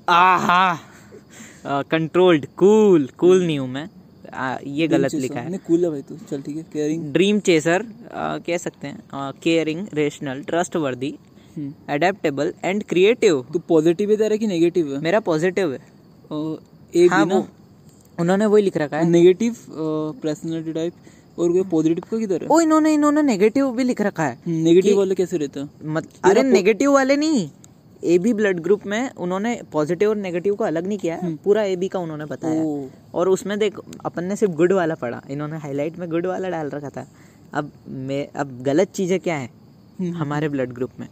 आहा 0.08 0.74
कंट्रोल्ड 1.90 2.46
कूल 2.58 3.08
कूल 3.18 3.42
नहीं 3.44 3.58
हूँ 3.58 3.68
मैं. 3.68 3.88
आ, 4.32 4.56
ये 4.66 4.86
गलत 4.88 5.14
लिखा 5.14 5.40
है. 5.40 5.58
कूल 5.58 5.84
है 5.84 5.90
भाई 5.90 6.02
तू. 6.02 6.16
चल 6.30 6.42
ठीक 6.42 6.56
है. 6.56 6.62
केयरिंग 6.72 7.12
ड्रीम 7.12 7.40
चेसर 7.40 7.84
कह 8.46 8.56
सकते 8.58 8.86
हैं. 8.86 9.32
Caring 9.42 9.86
rational 9.94 10.42
trustworthy 10.78 11.14
adaptable 11.90 12.52
and 12.64 12.82
creative 12.88 13.44
तू 13.52 13.58
पॉजिटिव 13.68 14.10
है 14.10 14.16
तेरा 14.16 14.36
कि 14.36 14.46
नेगेटिव 14.46 14.92
है? 14.94 15.00
मेरा 15.00 15.20
पॉजिटिव 15.20 15.72
है. 15.72 15.80
और 16.30 16.62
ए 16.94 17.06
हाँ 17.06 17.24
भी 17.24 17.34
ना 17.34 17.46
उन्होंने 18.18 18.46
वही 18.46 18.62
लिख 18.62 18.76
रखा 18.76 18.98
है. 18.98 19.08
नेगेटिव 19.08 19.56
पर्सनालिटी 20.22 20.72
टाइप 20.72 20.92
और 21.38 21.52
कोई 21.52 21.62
पॉजिटिव 21.70 22.04
का 22.10 22.18
किधर 22.18 22.42
है? 22.42 22.48
ओ 22.48 22.60
इन्होंने 22.60 22.92
इन्होंने 22.94 23.22
नेगेटिव 23.22 23.70
भी 23.76 23.84
लिख 23.84 24.00
रखा 24.02 24.24
है 24.24 24.38
नेगेटिव 24.48 24.96
वाले 24.98 25.14
कैसे 25.14 25.36
रहता 25.38 25.60
है? 25.60 25.68
मत 25.84 26.08
अरे 26.24 26.42
नेगेटिव 26.42 26.92
वाले 26.92 27.16
नहीं 27.16 27.48
ए 28.02 28.18
बी 28.18 28.32
ब्लड 28.34 28.60
ग्रुप 28.60 28.86
में 28.86 29.10
उन्होंने 29.24 29.60
पॉजिटिव 29.72 30.08
और 30.10 30.16
नेगेटिव 30.16 30.54
को 30.56 30.64
अलग 30.64 30.86
नहीं 30.86 30.98
किया 30.98 31.16
है 31.16 31.34
पूरा 31.44 31.62
ए 31.62 31.74
बी 31.76 31.88
का 31.88 31.98
उन्होंने 31.98 32.24
बताया 32.26 32.62
और 33.14 33.28
उसमें 33.28 33.58
देख 33.58 33.78
अपन 34.04 34.24
ने 34.24 34.36
सिर्फ़ 34.36 34.54
गुड 34.56 34.72
वाला 34.72 34.94
पढ़ा 35.02 35.20
इन्होंने 35.30 35.56
हाईलाइट 35.58 35.98
में 35.98 36.08
गुड 36.10 36.26
वाला 36.26 36.48
डाल 36.50 36.70
रखा 36.70 36.88
था। 36.90 37.06
अब 37.54 37.70
मैं 38.08 38.26
अब 38.40 38.60
गलत 38.64 38.90
चीज़ें 38.94 39.18
क्या 39.20 39.36
है 39.36 39.48
हम्म। 40.00 40.12
हमारे 40.16 40.48
ब्लड 40.48 40.72
ग्रुप 40.72 40.90
में? 41.00 41.08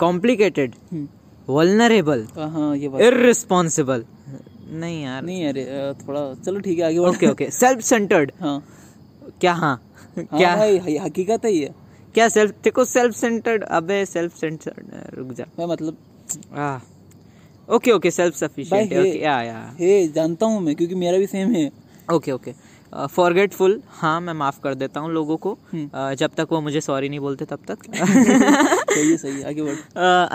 कॉम्प्लिकेटेड 0.00 0.74
हम्म, 0.92 1.06
वल्नरेबल 1.48 2.26
इररिस्पॉन्सिबल 3.06 4.04
नहीं 4.72 5.02
यार। 5.02 5.22
नहीं 5.22 5.46
अरे 5.48 5.64
थोड़ा 6.06 6.22
चलो 6.44 6.60
ठीक 6.60 6.78
है 6.78 6.84
आगे 6.86 6.98
ओके 7.08 7.26
ओके 7.26 7.50
सेल्फ 7.52 7.80
सेंटर्ड 7.84 8.32
हाँ। 8.40 8.58
क्या? 9.40 9.52
हाँ। 9.54 9.74
हाँ 10.16 10.24
क्या? 10.38 10.54
भाई 10.56 10.96
हकीकत 10.98 11.44
है 11.44 11.52
ये। 11.52 11.70
क्या 12.14 12.28
सेल्फ 12.28 12.54
देखो 12.64 12.84
सेल्फ 12.84 13.14
सेंटर्ड 13.16 13.62
अबे 13.64 14.04
सेल्फ 14.06 14.34
सेंटर्ड 14.36 15.16
रुक 15.18 15.32
जा। 15.32 15.44
मैं 15.58 15.66
मतलब 15.66 15.96
आ। 16.54 16.78
Okay 17.68 17.90
okay 17.92 18.10
self 18.10 18.34
sufficient 18.36 18.92
okay 18.92 19.18
या 19.22 19.40
या 19.42 19.58
हे 19.78 20.06
जानता 20.14 20.46
हूँ 20.46 20.60
मैं 20.60 20.74
क्योंकि 20.76 20.94
मेरा 20.94 21.18
भी 21.18 21.26
सेम 21.26 21.52
है। 21.54 21.70
ओके 22.12 22.32
ओके 22.32 22.52
फॉरगेटफुल 22.92 23.80
हाँ 23.90 24.20
मैं 24.20 24.32
माफ़ 24.34 24.60
कर 24.62 24.74
देता 24.74 25.00
हूँ 25.00 25.10
लोगों 25.12 25.36
को। 25.36 25.56
uh, 25.74 26.12
जब 26.14 26.30
तक 26.36 26.48
वो 26.52 26.60
मुझे 26.60 26.80
सॉरी 26.80 27.08
नहीं 27.08 27.20
बोलते 27.20 27.44
तब 27.44 27.58
तक। 27.68 27.84
सही 27.94 29.10
है 29.10 29.16
सही 29.16 29.32
है 29.32 29.48
आगे 29.48 29.62
बढ़। 29.62 29.76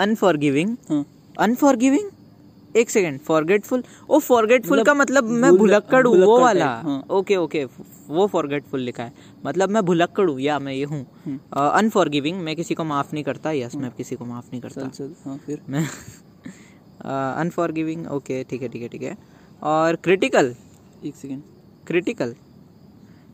अनफॉरगिविंग 0.02 0.76
हाँ। 0.90 1.04
अनफॉरगिविंग 1.40 2.76
एक 2.76 2.90
सेकेंड 2.90 3.20
फॉरगेटफुल 3.20 3.84
ओ 4.10 4.18
फॉरगेटफुल 4.20 4.82
का 4.84 4.94
मतलब 4.94 5.30
मैं 5.44 5.56
भुलक्कड़ 5.56 6.06
हूँ 6.06 6.16
वो 6.24 6.40
वाला। 6.40 6.66
हाँ। 6.84 7.02
ओके 7.10 7.36
ओके 7.36 7.64
वो 8.08 8.26
फॉरगेटफुल 8.26 8.80
लिखा 8.80 9.02
है। 9.02 9.12
मतलब 9.46 9.70
मैं 9.70 9.82
भुलक्कड़ 9.84 10.28
हूँ 10.30 10.38
या 10.40 10.58
मैं 10.58 10.72
ये 10.72 10.84
हूँ। 10.84 11.04
हम्म। 11.26 11.38
अनफॉरगिविंग 11.60 12.40
मैं 12.40 12.54
किसी 12.56 12.74
को 12.74 12.84
माफ़ 12.84 13.12
नहीं 13.12 13.24
करता 13.24 13.52
यस 13.52 13.74
मैं 13.76 13.90
किसी 13.90 14.16
को 14.16 14.24
माफ़ 14.24 14.46
नहीं 14.52 14.60
करता। 14.62 14.80
चल 14.80 14.88
चल 14.88 15.14
हाँ 15.24 15.36
फिर? 15.46 15.60
मैं 15.68 15.86
अनफॉरगिविंग 17.40 18.06
ओके 18.12 18.42
ठीक 18.44 18.62
है 18.62 18.68
ठीक 18.68 18.82
है 18.82 18.88
ठीक 18.88 19.02
है। 19.02 19.16
और 19.62 19.96
क्रिटिकल 19.96 20.54
एक 21.04 21.16
सेकेंड 21.16 21.42
क्रिटिकल 21.86 22.34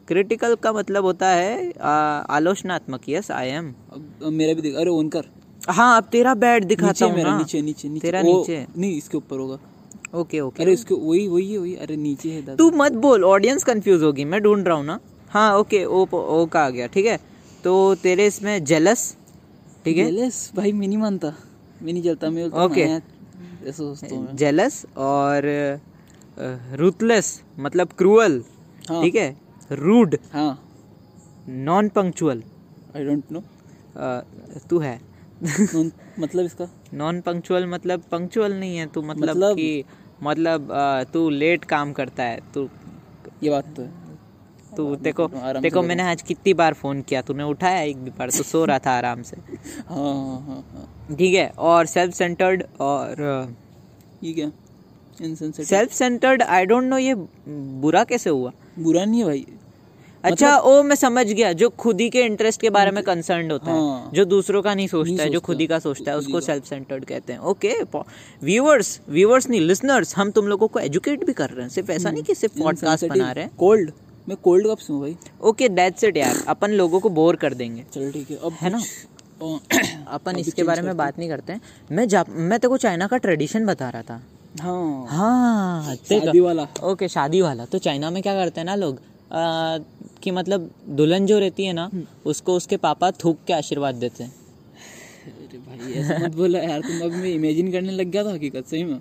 क्रिटिकल 0.08 0.54
का 0.54 0.72
मतलब 0.72 1.04
होता 1.04 1.28
है 1.28 1.70
आ, 1.72 1.90
आलोचनात्मक 2.36 3.08
यस 3.08 3.30
आई 3.30 3.48
एम 3.50 3.74
मेरा 4.32 4.54
भी 4.54 4.62
देख 4.62 4.74
अरे 4.76 4.90
ऑन 4.90 5.08
कर 5.08 5.28
हाँ 5.68 5.96
अब 5.96 6.08
तेरा 6.12 6.34
बैड 6.34 6.64
दिखाता 6.64 7.06
हूँ 7.06 7.14
मेरा 7.16 7.36
नीचे 7.38 7.60
नीचे 7.62 7.88
नीचे। 7.88 8.06
तेरा 8.06 8.20
वो- 8.20 8.36
नीचे। 8.38 8.66
नहीं 8.78 8.96
इसके 8.96 9.16
ऊपर 9.16 9.38
होगा। 9.38 9.58
ओके 10.14 10.40
ओके 10.40 10.62
अरे 10.62 10.72
इसके 10.72 10.94
वही 10.94 11.26
वही 11.28 11.52
है 11.52 11.58
वही 11.58 11.74
अरे 11.76 11.96
नीचे 11.96 12.30
है 12.30 12.56
तू 12.56 12.70
मत 12.70 12.92
बोल 13.04 13.24
ऑडियंस 13.24 13.64
कंफ्यूज 13.64 14.02
होगी 14.02 14.24
मैं 14.24 14.40
ढूंढ 14.42 14.66
रहा 14.68 14.76
हूँ 14.76 14.84
ना। 14.84 14.98
हाँ 15.28 15.58
ओके 15.58 15.84
ओ 15.84 16.06
ओ 16.12 16.46
का 16.46 16.64
आ 16.64 16.70
गया 16.70 16.86
ठीक 16.86 17.06
है? 17.06 17.18
तो 17.64 17.94
तेरे 17.94 18.26
इसमें 18.26 18.64
जेलस 18.64 19.16
ठीक 19.84 19.96
है? 19.96 20.10
Jealous? 20.10 20.56
भाई 20.56 20.72
मैं 20.72 20.88
नहीं 20.88 20.98
मानता। 20.98 21.34
मैं 21.82 21.92
नहीं 21.92 22.02
चलता 22.02 22.30
मैं 22.30 22.48
मैं 22.48 24.36
जेलस 24.36 24.86
और 24.96 25.48
रूथलेस 26.76 27.42
मतलब 27.58 27.88
क्रूअल 27.98 28.42
हाँ। 28.88 29.02
ठीक 29.02 29.14
है? 29.14 29.36
रूड 29.72 30.16
हाँ। 30.32 30.60
Non 31.48 31.88
punctual 31.88 32.42
I 32.96 33.04
don't 33.04 33.32
know 33.32 33.42
तू 34.70 34.78
है। 34.78 35.00
मतलब 36.20 36.44
इसका? 36.44 36.68
नॉन 36.94 37.20
पंक्चुअल 37.20 37.66
मतलब 37.66 38.02
पंक्चुअल 38.12 38.52
नहीं 38.52 38.76
है 38.76 38.86
तू 38.86 39.02
मतलब, 39.02 39.36
मतलब- 39.36 39.56
कि 39.56 39.84
मतलब 40.24 40.68
तू 41.12 41.28
लेट 41.30 41.64
काम 41.64 41.92
करता 41.92 42.22
है 42.22 42.40
तू 42.54 42.68
ये 43.42 43.50
बात 43.50 43.74
तो 43.76 43.82
है। 43.82 44.02
तू 44.76 44.94
देखो 44.96 45.26
देखो 45.60 45.82
मैंने 45.82 46.02
आज 46.02 46.22
कितनी 46.28 46.54
बार 46.54 46.74
फ़ोन 46.74 47.00
किया 47.08 47.20
तूने 47.22 47.42
उठाया 47.44 47.80
एक 47.80 47.96
भी 48.04 48.10
बार 48.18 48.30
तो 48.30 48.42
सो 48.42 48.64
रहा 48.64 48.78
था 48.86 48.90
आराम 48.98 49.22
से। 49.22 49.36
हाँ 49.88 50.40
हाँ 50.46 50.62
हाँ 50.72 51.16
ठीक 51.18 51.34
है 51.34 51.46
और 51.70 51.86
सेल्फ 51.86 52.14
सेंटर्ड 52.14 52.62
और 52.80 53.22
ये 54.22 54.32
क्या? 54.32 54.50
Self 55.62 55.92
centred 55.92 56.42
I 56.42 56.66
don't 56.66 56.84
know 56.84 56.98
ये 56.98 57.14
बुरा 57.84 58.04
कैसे 58.04 58.30
हुआ? 58.30 58.52
बुरा 58.78 59.04
नहीं 59.04 59.20
है 59.20 59.26
भाई। 59.26 59.46
अच्छा 60.24 60.50
मतलब, 60.50 60.66
ओ 60.66 60.82
मैं 60.82 60.96
समझ 60.96 61.26
गया 61.26 61.52
जो 61.52 61.68
खुद 61.78 62.00
ही 62.00 62.08
के 62.10 62.22
इंटरेस्ट 62.22 62.60
के 62.60 62.70
बारे 62.70 62.90
में 62.90 63.02
कंसर्न 63.04 63.50
होता 63.50 63.70
हाँ, 63.70 64.00
है। 64.00 64.10
जो 64.14 64.24
दूसरों 64.24 64.62
का 64.62 64.74
नहीं 64.74 64.86
सोचता 64.88 65.10
नहीं 65.10 65.20
है 65.20 65.30
जो 65.30 65.40
खुद 65.40 65.60
ही 65.60 65.66
का 65.66 65.78
सोचता 65.78 66.10
है 66.10 66.18
उसको 66.18 66.40
सेल्फ 66.40 66.64
सेंटर्ड 66.64 67.04
कहते 67.04 67.32
हैं। 67.32 67.40
ओके 67.40 67.72
व्यूअर्स 68.42 68.98
व्यूअर्स 69.08 69.48
नहीं 69.50 69.60
लिसनर्स 69.60 70.16
हम 70.16 70.30
तुम 70.30 70.46
लोगों 70.46 70.68
को 70.68 70.80
एजुकेट 70.80 71.24
भी 71.24 71.32
कर 71.32 71.50
रहे 71.50 71.62
हैं। 71.62 71.68
सिर्फ़ 71.68 71.90
ऐसा 71.92 72.10
नहीं 72.10 72.22
कि 72.22 72.34
सिर्फ़ 72.34 72.58
पॉडकास्ट 72.60 73.04
बना 73.04 73.30
रहे 73.32 73.44
हैं। 73.44 73.54
कोल्ड 73.58 73.92
मैं 74.28 74.36
कोल्ड 74.36 74.66
कब 74.66 74.78
से 74.78 74.92
हूँ 74.92 75.00
भाई? 75.00 75.16
ओके 75.42 75.68
दैट्स 75.68 76.04
इट 76.04 76.16
यार। 76.16 76.44
अपन 76.48 76.70
लोगों 76.70 77.00
को 77.00 77.08
बोर 77.10 77.36
कर 77.36 77.54
देंगे। 77.54 77.84
चल 77.94 78.10
ठीक 78.12 78.30
है 78.30 78.36
अब 78.36 78.52
है 78.52 78.70
ना? 78.70 78.82
अपन 80.08 80.36
इसके 80.36 80.62
बारे 80.62 80.82
में 80.82 80.96
बात 80.96 81.18
नहीं 81.18 81.28
करते 81.28 81.52
हैं। 81.52 81.60
मैं 81.92 82.08
जा 82.08 82.24
मैं 82.28 82.58
तेरे 82.58 82.68
को 82.68 82.76
चाइना 82.76 83.06
का 83.06 83.16
ट्रेडिशन 83.16 83.66
बता 83.66 83.88
रहा 83.90 84.02
था। 84.02 84.20
हाँ। 84.60 85.06
हाँ 85.08 85.94
शादी 85.94 86.40
वाला। 86.40 86.66
ओके 86.82 87.08
शादी 87.08 87.40
वाला। 87.40 87.64
तो 87.64 87.78
चाइना 87.78 88.10
में 88.10 88.22
क्या 88.22 88.34
करते 88.34 88.60
हैं 88.60 88.64
ना 88.66 88.74
लोग? 88.74 89.00
आ, 89.34 89.78
कि 90.22 90.30
मतलब 90.30 90.70
दुल्हन 90.88 91.26
जो 91.26 91.38
रहती 91.38 91.64
है 91.66 91.72
ना 91.72 91.90
उसको 92.26 92.54
उसके 92.56 92.76
पापा 92.78 93.10
थूक 93.24 93.38
के 93.46 93.52
आशीर्वाद 93.52 93.94
देते 93.94 94.24
हैं। 94.24 94.32
अरे 95.26 95.58
भाई 95.58 95.92
ऐसा 95.92 96.18
मत 96.18 96.34
बोला 96.36 96.58
यार 96.58 96.80
तुम 96.80 97.00
अभी 97.00 97.16
मैं 97.16 97.30
इमेजिन 97.30 97.70
करने 97.72 97.92
लग 97.92 98.10
गया 98.10 98.24
था 98.24 98.32
हकीकत 98.32 98.66
सही 98.66 98.84
में। 98.84 99.00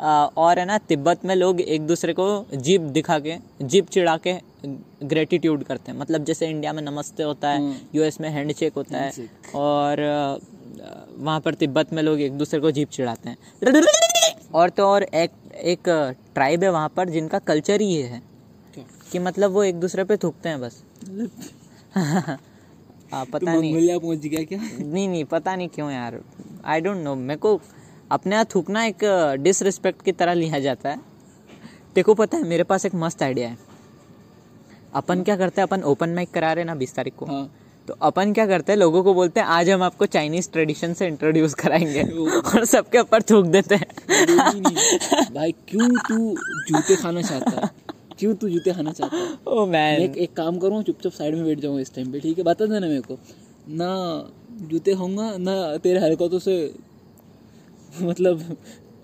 आ, 0.00 0.24
और 0.26 0.58
है 0.58 0.64
ना 0.64 0.76
तिब्बत 0.80 1.24
में 1.24 1.34
लोग 1.34 1.60
एक 1.60 1.86
दूसरे 1.86 2.12
को 2.12 2.26
जीप 2.54 2.80
दिखा 2.92 3.18
के 3.18 3.36
जीप 3.62 3.88
चिढ़ा 3.88 4.16
के 4.26 4.34
ग्रेटिट्यूड 5.04 5.64
करते 5.64 5.92
हैं। 5.92 5.98
मतलब 5.98 6.24
जैसे 6.24 6.48
इंडिया 6.48 6.72
में 6.72 6.82
नमस्ते 6.82 7.22
होता 7.22 7.50
है 7.50 7.58
हम्म। 7.58 7.74
यूएस 7.94 8.20
में 8.20 8.28
हैंडशेक 8.30 8.74
होता 8.74 8.98
है 8.98 9.28
और 9.54 10.02
वहाँ 11.16 11.40
पर 11.40 11.54
तिब्बत 11.54 11.92
में 11.92 12.02
लोग 12.02 12.20
एक 12.20 12.32
दूसरे 12.32 12.60
को 12.60 12.70
जीप 12.70 12.90
चिढ़ाते 12.90 13.28
हैं। 13.28 13.36
और 14.54 14.70
तो 14.70 14.84
और 14.84 15.02
एक 15.02 15.30
एक 15.64 15.88
ट्राइब 16.34 16.64
है 16.64 16.70
वहाँ 16.70 16.88
पर 16.96 17.08
जिनका 17.08 17.38
कल्चर 17.38 17.80
ही 17.80 17.94
है। 17.94 18.22
कि 19.12 19.18
मतलब 19.18 19.50
वो 19.50 19.64
एक 19.64 19.74
दूसरे 19.74 20.04
पे 20.04 20.16
थूकते 20.16 20.48
हैं 20.48 20.60
बस। 20.60 20.82
आ, 21.96 23.24
तुम 23.24 23.32
पता 23.32 23.54
नहीं। 23.54 23.72
मंगोलिया 23.72 23.98
पहुँच 23.98 24.18
गया 24.18 24.44
क्या? 24.44 24.60
नहीं 24.84 25.08
नहीं 25.08 25.24
पता 25.24 25.56
नहीं 25.56 25.68
क्यों 25.68 25.90
यार। 25.90 26.20
आई 26.64 26.80
डोंट 26.80 26.96
नो 26.96 27.14
मेरे 27.14 27.38
को 27.38 27.60
अपने 28.10 28.34
यहाँ 28.34 28.46
थूकना 28.54 28.84
एक 28.84 28.98
डिसरिस्पेक्ट 29.40 30.02
की 30.02 30.12
तरह 30.12 30.32
लिया 30.34 30.58
जाता 30.58 30.88
है। 30.88 31.14
को 32.04 32.14
पता 32.14 32.36
है 32.36 32.44
मेरे 32.44 32.62
पास 32.62 32.86
एक 32.86 32.94
मस्त 32.94 33.22
आइडिया 33.22 33.48
है। 33.48 33.58
अपन 34.94 35.22
क्या 35.22 35.36
करते 35.36 35.60
हैं 35.60 35.68
अपन 35.68 35.82
ओपन 35.82 36.10
माइक 36.10 36.30
करा 36.30 36.52
रहे 36.52 36.62
हैं 36.62 36.66
ना 36.66 36.74
बीस 36.74 36.94
तारीख 36.94 37.14
को। 37.16 37.26
हाँ। 37.26 37.54
तो 37.88 37.94
अपन 38.02 38.32
क्या 38.32 38.46
करते 38.46 38.72
हैं 38.72 38.78
लोगों 38.78 39.04
को 39.04 39.14
बोलते 39.14 39.40
हैं 39.40 39.46
आज 39.46 39.70
हम 39.70 39.82
आपको 39.82 40.06
चाइनीज़ 40.06 40.50
ट्रेडिशन 40.50 40.94
से 40.94 41.06
इंट्रोड्यूस 41.06 41.54
कराएँगे। 41.54 42.02
और 42.30 42.64
सबके 42.64 42.98
ऊपर 42.98 43.22
थूक 43.22 43.46
देते 43.46 43.74
हैं। 43.74 43.86
भाई 45.34 45.52
क्यों 45.52 45.88
तू 45.88 46.36
जूते 46.68 46.96
खाना 46.96 47.22
चाहता 47.22 47.50
है? 47.50 47.70
क्यों 48.18 48.34
तू 48.34 48.48
जूते 48.48 48.72
खाना 48.72 48.92
चाहता 48.92 49.16
है? 49.16 49.32
ओ 49.48 49.64
मैं 49.66 49.70
मैन 49.72 50.02
एक, 50.02 50.16
एक 50.16 50.32
काम 50.36 50.58
करूँ 50.58 50.82
चुपचाप 50.82 51.12
साइड 51.12 51.34
में 51.34 51.44
बैठ 51.44 51.60
जाऊँ 51.60 51.80
इस 51.80 51.94
टाइम 51.94 52.12
पे 52.12 52.20
ठीक 52.20 52.38
है? 52.38 52.44
बता 52.44 52.66
देना 52.66 52.86
मेरे 52.86 53.00
को। 53.00 53.18
ना 53.80 53.88
जूते 54.70 54.94
खाऊँगा 54.94 55.36
ना 55.38 55.54
तेरे 55.82 56.00
हरकतों 56.00 56.38
से 56.38 56.56
मतलब। 58.02 58.56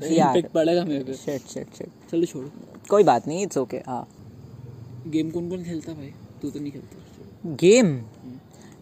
इम्पेक्ट 0.02 0.50
पड़ेगा 0.52 0.84
मेरे 0.84 1.04
पे। 1.04 1.14
शिट 1.14 1.46
शिट 1.48 1.74
शिट 1.78 1.88
चलो 2.10 2.26
छोड़ो। 2.26 2.50
कोई 2.90 3.04
बात 3.04 3.26
नहीं 3.28 3.42
इट्स 3.42 3.58
ओके 3.58 3.76
हाँ. 3.86 4.06
गेम 5.06 5.30
कौन 5.30 5.48
कौन 5.50 5.64
खेलता 5.64 5.92
भाई? 5.92 6.12
तू 6.42 6.50
तो 6.50 6.60
नहीं 6.60 6.72
खेलता। 6.72 7.54
गेम 7.62 7.98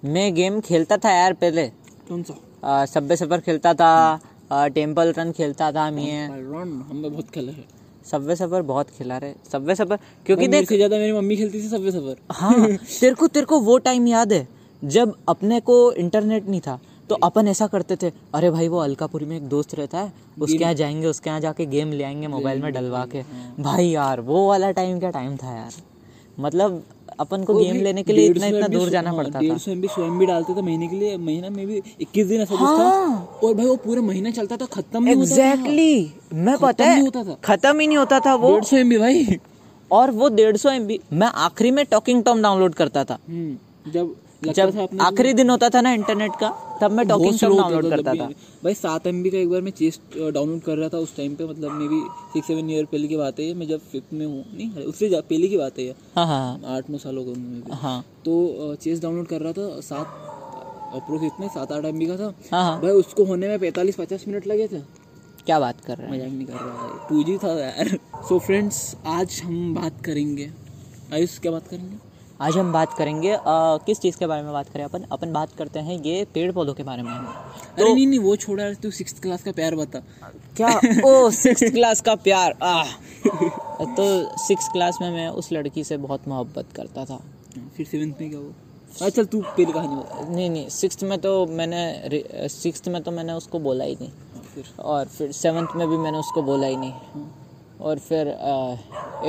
मैं 0.04 0.32
गेम 0.35 0.61
खेलता 0.61 0.97
था 0.97 1.11
यार 1.12 1.32
पहले। 1.42 1.66
कौन 2.08 2.23
सा? 2.23 2.85
सबवे 2.87 3.16
सफ़र 3.16 3.40
खेलता 3.40 3.73
था 3.75 4.68
टेंपल 4.75 5.12
रन 5.18 5.32
खेलता 5.32 5.70
था 5.73 5.90
मैं। 5.90 6.28
रन 6.30 6.80
हमने 6.88 7.08
बहुत 7.08 7.30
खेला 7.30 7.52
है। 7.52 7.64
सबवे 8.11 8.37
सफ़र 8.37 8.62
बहुत 8.62 8.91
खिला 8.91 9.19
रहे 9.19 9.35
सबवे 9.53 9.75
सफ़र 9.75 9.99
क्योंकि 10.27 10.49
देख 10.49 10.73
ज़्यादा 10.73 10.99
मेरी 10.99 11.12
मम्मी 11.12 11.37
खेलती 11.37 11.62
थी 11.62 11.69
सबवे 11.69 11.91
सफ़र 11.93 12.17
हाँ 12.33 12.67
तेरे 13.00 13.15
को 13.15 13.27
तेरे 13.29 13.47
को 13.47 13.61
वो 13.61 13.79
टाइम 13.79 14.07
याद 14.07 14.33
है 14.33 14.47
जब 14.83 15.15
अपने 15.29 15.61
को 15.61 15.81
इंटरनेट 15.95 16.49
नहीं 16.49 16.61
था 16.61 16.79
तो 17.09 17.15
अपन 17.23 17.49
ऐसा 17.49 17.67
करते 17.67 17.97
थे 17.97 18.11
अरे 18.35 18.51
भाई 18.51 18.68
वो 18.68 18.79
अलकापुरी 18.79 19.27
में 19.27 19.37
एक 19.37 19.49
दोस्त 19.49 19.75
रहता 19.75 19.99
है 19.99 20.12
उसके 20.40 20.62
यहाँ 20.62 20.75
जाएँगे 20.75 21.07
उसके 21.07 21.31
यहाँ 21.31 21.40
जाके 21.40 21.66
गेम 21.66 21.92
ले 21.92 22.05
आएँगे 22.05 22.27
मोबाइल 22.27 22.62
में 22.62 22.73
डलवा 22.73 23.05
के। 23.07 23.23
भाई 23.62 23.87
यार 23.87 24.21
वो 24.21 24.47
वाला 24.49 24.71
टाइम 24.71 24.99
क्या 24.99 25.11
टाइम 25.11 25.37
था 25.37 25.55
यार। 25.57 25.73
मतलब 26.40 26.83
अपन 27.20 27.44
को 27.44 27.54
गेम 27.54 27.76
लेने 27.83 28.02
के 28.02 28.12
लिए 28.12 28.28
इतना 28.28 28.46
इतना 28.46 28.68
दूर 28.68 28.88
जाना 28.88 29.12
पड़ता 29.12 29.31
था। 29.31 29.40
डेढ़ 29.40 29.59
सौ 29.59 29.70
एम 29.70 29.81
बी 29.81 29.88
सौ 29.88 30.04
एम 30.04 30.18
बी 30.18 30.26
डालते 30.26 30.54
थे 30.54 30.62
महीने 30.62 30.88
के 30.88 30.96
लिए 30.96 31.16
महीना 31.18 31.50
में 31.50 31.66
भी 31.66 31.81
इक्कीस 32.00 32.26
दिन 32.26 32.40
ऐसा 32.40 32.54
था। 32.54 32.59
हाँ। 32.59 33.38
और 33.44 33.54
भाई 33.54 33.66
वो 33.66 33.76
पूरा 33.76 34.02
महीना 34.02 34.31
चलता 34.31 34.57
था 34.57 34.66
खत्म 34.66 35.04
नहीं 35.04 35.14
होता 35.14 35.31
एग्जैक्टली 35.31 36.12
मैं 36.35 36.57
पता 36.59 36.85
है 36.85 37.00
होता 37.00 37.24
था। 37.24 37.37
खत्म 37.44 37.78
ही 37.81 37.87
नहीं 37.87 37.98
होता 37.98 38.20
था 38.20 38.35
वो। 38.35 38.52
डेढ़ 38.52 38.64
सौ 38.64 38.76
एमबी 38.76 38.98
भाई। 38.98 39.38
और 39.90 40.11
वो 40.11 40.28
डेढ़ 40.28 40.57
सौ 40.57 40.70
एम 40.70 40.88
मैं 41.12 41.31
आखिरी 41.46 41.70
में 41.70 41.85
टॉकिंग 41.87 42.22
टॉम 42.24 42.42
डाउनलोड 42.42 42.74
करता 42.74 43.04
था। 43.04 43.18
हम्म, 43.28 43.90
जब 43.92 44.14
जब 44.42 44.98
आखिरी 45.01 45.33
दिन 45.35 45.51
होता 45.51 45.68
था 45.70 45.81
ना 45.81 45.92
इंटरनेट 45.92 46.33
का 46.40 46.48
तब 46.81 46.90
मैं 46.90 47.07
टॉकिंग 47.09 47.38
बहुत 47.40 47.59
डाउनलोड 47.61 47.88
करता 47.90 48.14
था। 48.14 48.27
भाई 48.64 48.74
सात 48.74 49.07
एमबी 49.07 49.31
का 49.31 49.38
एक 49.38 49.48
बार 49.51 49.61
मैं 49.61 49.70
चेस 49.72 50.01
डाउनलोड 50.16 50.61
कर 50.62 50.77
रहा 50.79 50.88
था 50.88 50.98
उस 50.98 51.16
टाइम 51.16 51.35
पे 51.35 51.44
मतलब 51.44 51.72
may 51.72 51.88
be 51.88 52.01
six 52.33 52.46
seven 52.46 52.70
year 52.70 52.85
पहले 52.85 53.09
की 53.09 53.16
बात 53.16 53.40
है 53.40 53.53
मैं 53.55 53.68
जब 53.68 53.81
फिफ्थ 53.92 54.12
में 54.12 54.24
हूँ 54.27 54.44
नहीं 54.55 54.85
उससे 54.85 55.09
पहले 55.11 55.48
की 55.48 55.57
बात 55.57 55.79
है। 55.79 55.88
हाँ 56.16 56.27
हाँ। 56.27 56.77
आठ 56.77 56.90
नौ 56.90 56.98
सालों 56.98 57.24
का। 57.24 57.31
हूँ। 57.31 57.38
मैं 57.38 57.62
भी। 57.62 58.01
तो 58.24 58.74
चेस 58.83 59.03
डाउनलोड 59.03 59.27
कर 59.27 59.40
रहा 59.40 59.53
था 59.53 59.81
सात 59.81 60.07
अप्रोक्स 60.96 61.24
इतने 61.24 61.48
सात 61.48 61.72
आठ 61.72 61.85
एम 61.85 62.07
का 62.07 62.16
था। 62.16 62.33
हाँ 62.53 62.81
भाई 62.83 62.90
उसको 62.92 63.24
होने 63.24 63.48
में 63.48 63.59
पैंतालीस 63.59 63.96
पचास 63.96 64.24
मिनट 64.29 64.46
लगे 64.46 64.68
थे। 64.68 64.81
क्या 65.46 65.59
बात 65.61 65.81
कर 65.81 65.96
रहे 65.98 66.07
हैं? 66.07 66.14
मज़ाक 66.14 66.33
नहीं 66.33 66.46
कर 66.46 66.53
रहा 66.55 66.87
है 66.87 67.09
टू 67.09 67.22
जी 67.24 67.37
था 67.38 67.53
यार। 67.61 67.98
सो 68.29 68.38
फ्रेंड्स 68.38 68.96
आज 69.07 69.40
हम 69.44 69.74
बात 69.74 70.05
करेंगे। 70.05 70.51
आयुष 71.12 71.38
क्या 71.38 71.53
बात 71.53 71.68
करेंगे? 71.68 71.96
आज 72.40 72.57
हम 72.57 72.72
बात 72.72 72.92
करेंगे 72.94 73.31
अ, 73.31 73.40
किस 73.87 74.01
चीज़ 74.01 74.16
के 74.18 74.27
बारे 74.27 74.42
में 74.42 74.53
बात 74.53 74.68
करें 74.72 74.83
अपन? 74.85 75.05
अपन 75.12 75.33
बात 75.33 75.53
करते 75.59 75.79
हैं 75.79 75.98
ये 76.03 76.24
पेड़ 76.35 76.51
पौधों 76.53 76.74
के 76.74 76.83
बारे 76.83 77.03
में 77.03 77.11
अरे 77.11 77.94
नहीं 77.94 78.07
नहीं 78.07 78.18
वो 78.18 78.35
छोड़ा 78.37 78.72
तू 78.83 78.90
सिक्स 78.90 79.18
क्लास 79.20 79.42
का 79.42 79.53
प्यार 79.53 79.74
बता। 79.77 80.01
क्या? 80.57 80.68
ओ 81.07 81.31
सिक्स 81.31 81.62
क्लास 81.72 82.01
का 82.01 82.14
प्यार 82.27 82.55
आह 82.62 82.92
तो 83.96 84.07
सिक्स 84.38 84.68
क्लास 84.72 84.98
में 85.03 85.11
मैं 85.11 85.29
उस 85.40 85.53
लड़की 85.53 85.85
से 85.85 85.96
बहुत 85.96 86.29
मोहब्बत 86.29 86.72
करता 86.77 87.05
था। 87.05 87.16
फिर 87.77 87.87
सेवेंथ 87.87 88.12
में 88.20 88.31
क्या 88.31 88.38
हुआ? 88.38 88.53
अच्छा 89.07 89.22
तू 89.24 89.40
पहले 89.40 89.72
कहानी 89.72 89.96
बता। 89.96 90.29
नहीं 90.29 90.48
नहीं 90.51 90.68
सिक्स 90.77 91.03
में 91.03 91.18
तो 91.20 91.35
मैंने 91.59 92.48
सिक्स 92.48 92.88
में 92.88 93.03
तो 93.03 93.11
मैंने 93.11 93.33
उसको 93.33 93.59
बोला 93.61 93.85
ही 93.85 93.96
नहीं। 94.01 94.09
हाँ, 94.35 94.42
फिर? 94.55 94.64
और 94.85 95.05
फिर 95.09 95.33
सेवन्थ 95.33 95.77
में 95.77 95.88
भी 95.88 95.96
मैंने 95.96 96.18
उसको 96.18 96.42
बोला 96.42 96.66
ही 96.66 96.77
नहीं। 96.77 96.92
हाँ। 96.92 97.35
और 97.81 97.98
फिर 97.98 98.29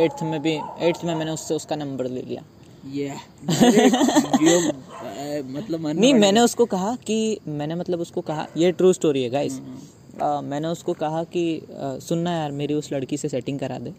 एट्थ 0.03 0.23
में 0.23 0.39
भी 0.41 0.59
एट्थ 0.87 1.03
में 1.05 1.13
मैंने 1.15 1.31
उससे 1.31 1.53
उसका 1.55 1.75
नंबर 1.75 2.07
ले 2.07 2.21
लिया। 2.21 2.43
ये 2.85 3.13
मतलब 5.43 5.87
नहीं 5.87 6.13
मैंने 6.13 6.39
उसको 6.39 6.65
कहा 6.65 6.95
कि 6.95 7.39
मैंने 7.47 7.75
मतलब 7.75 7.99
उसको 7.99 8.21
कहा 8.21 8.47
ये 8.57 8.71
ट्रू 8.71 8.93
स्टोरी 8.93 9.23
है 9.23 9.29
गाइस 9.29 9.61
मैंने 10.21 10.67
उसको 10.67 10.93
कहा 10.93 11.23
कि 11.23 11.61
सुनना 11.71 12.31
यार 12.31 12.51
मेरी 12.51 12.73
उस 12.73 12.93
लड़की 12.93 13.17
से 13.17 13.29
सेटिंग 13.29 13.59
करा 13.59 13.79
दे. 13.79 13.93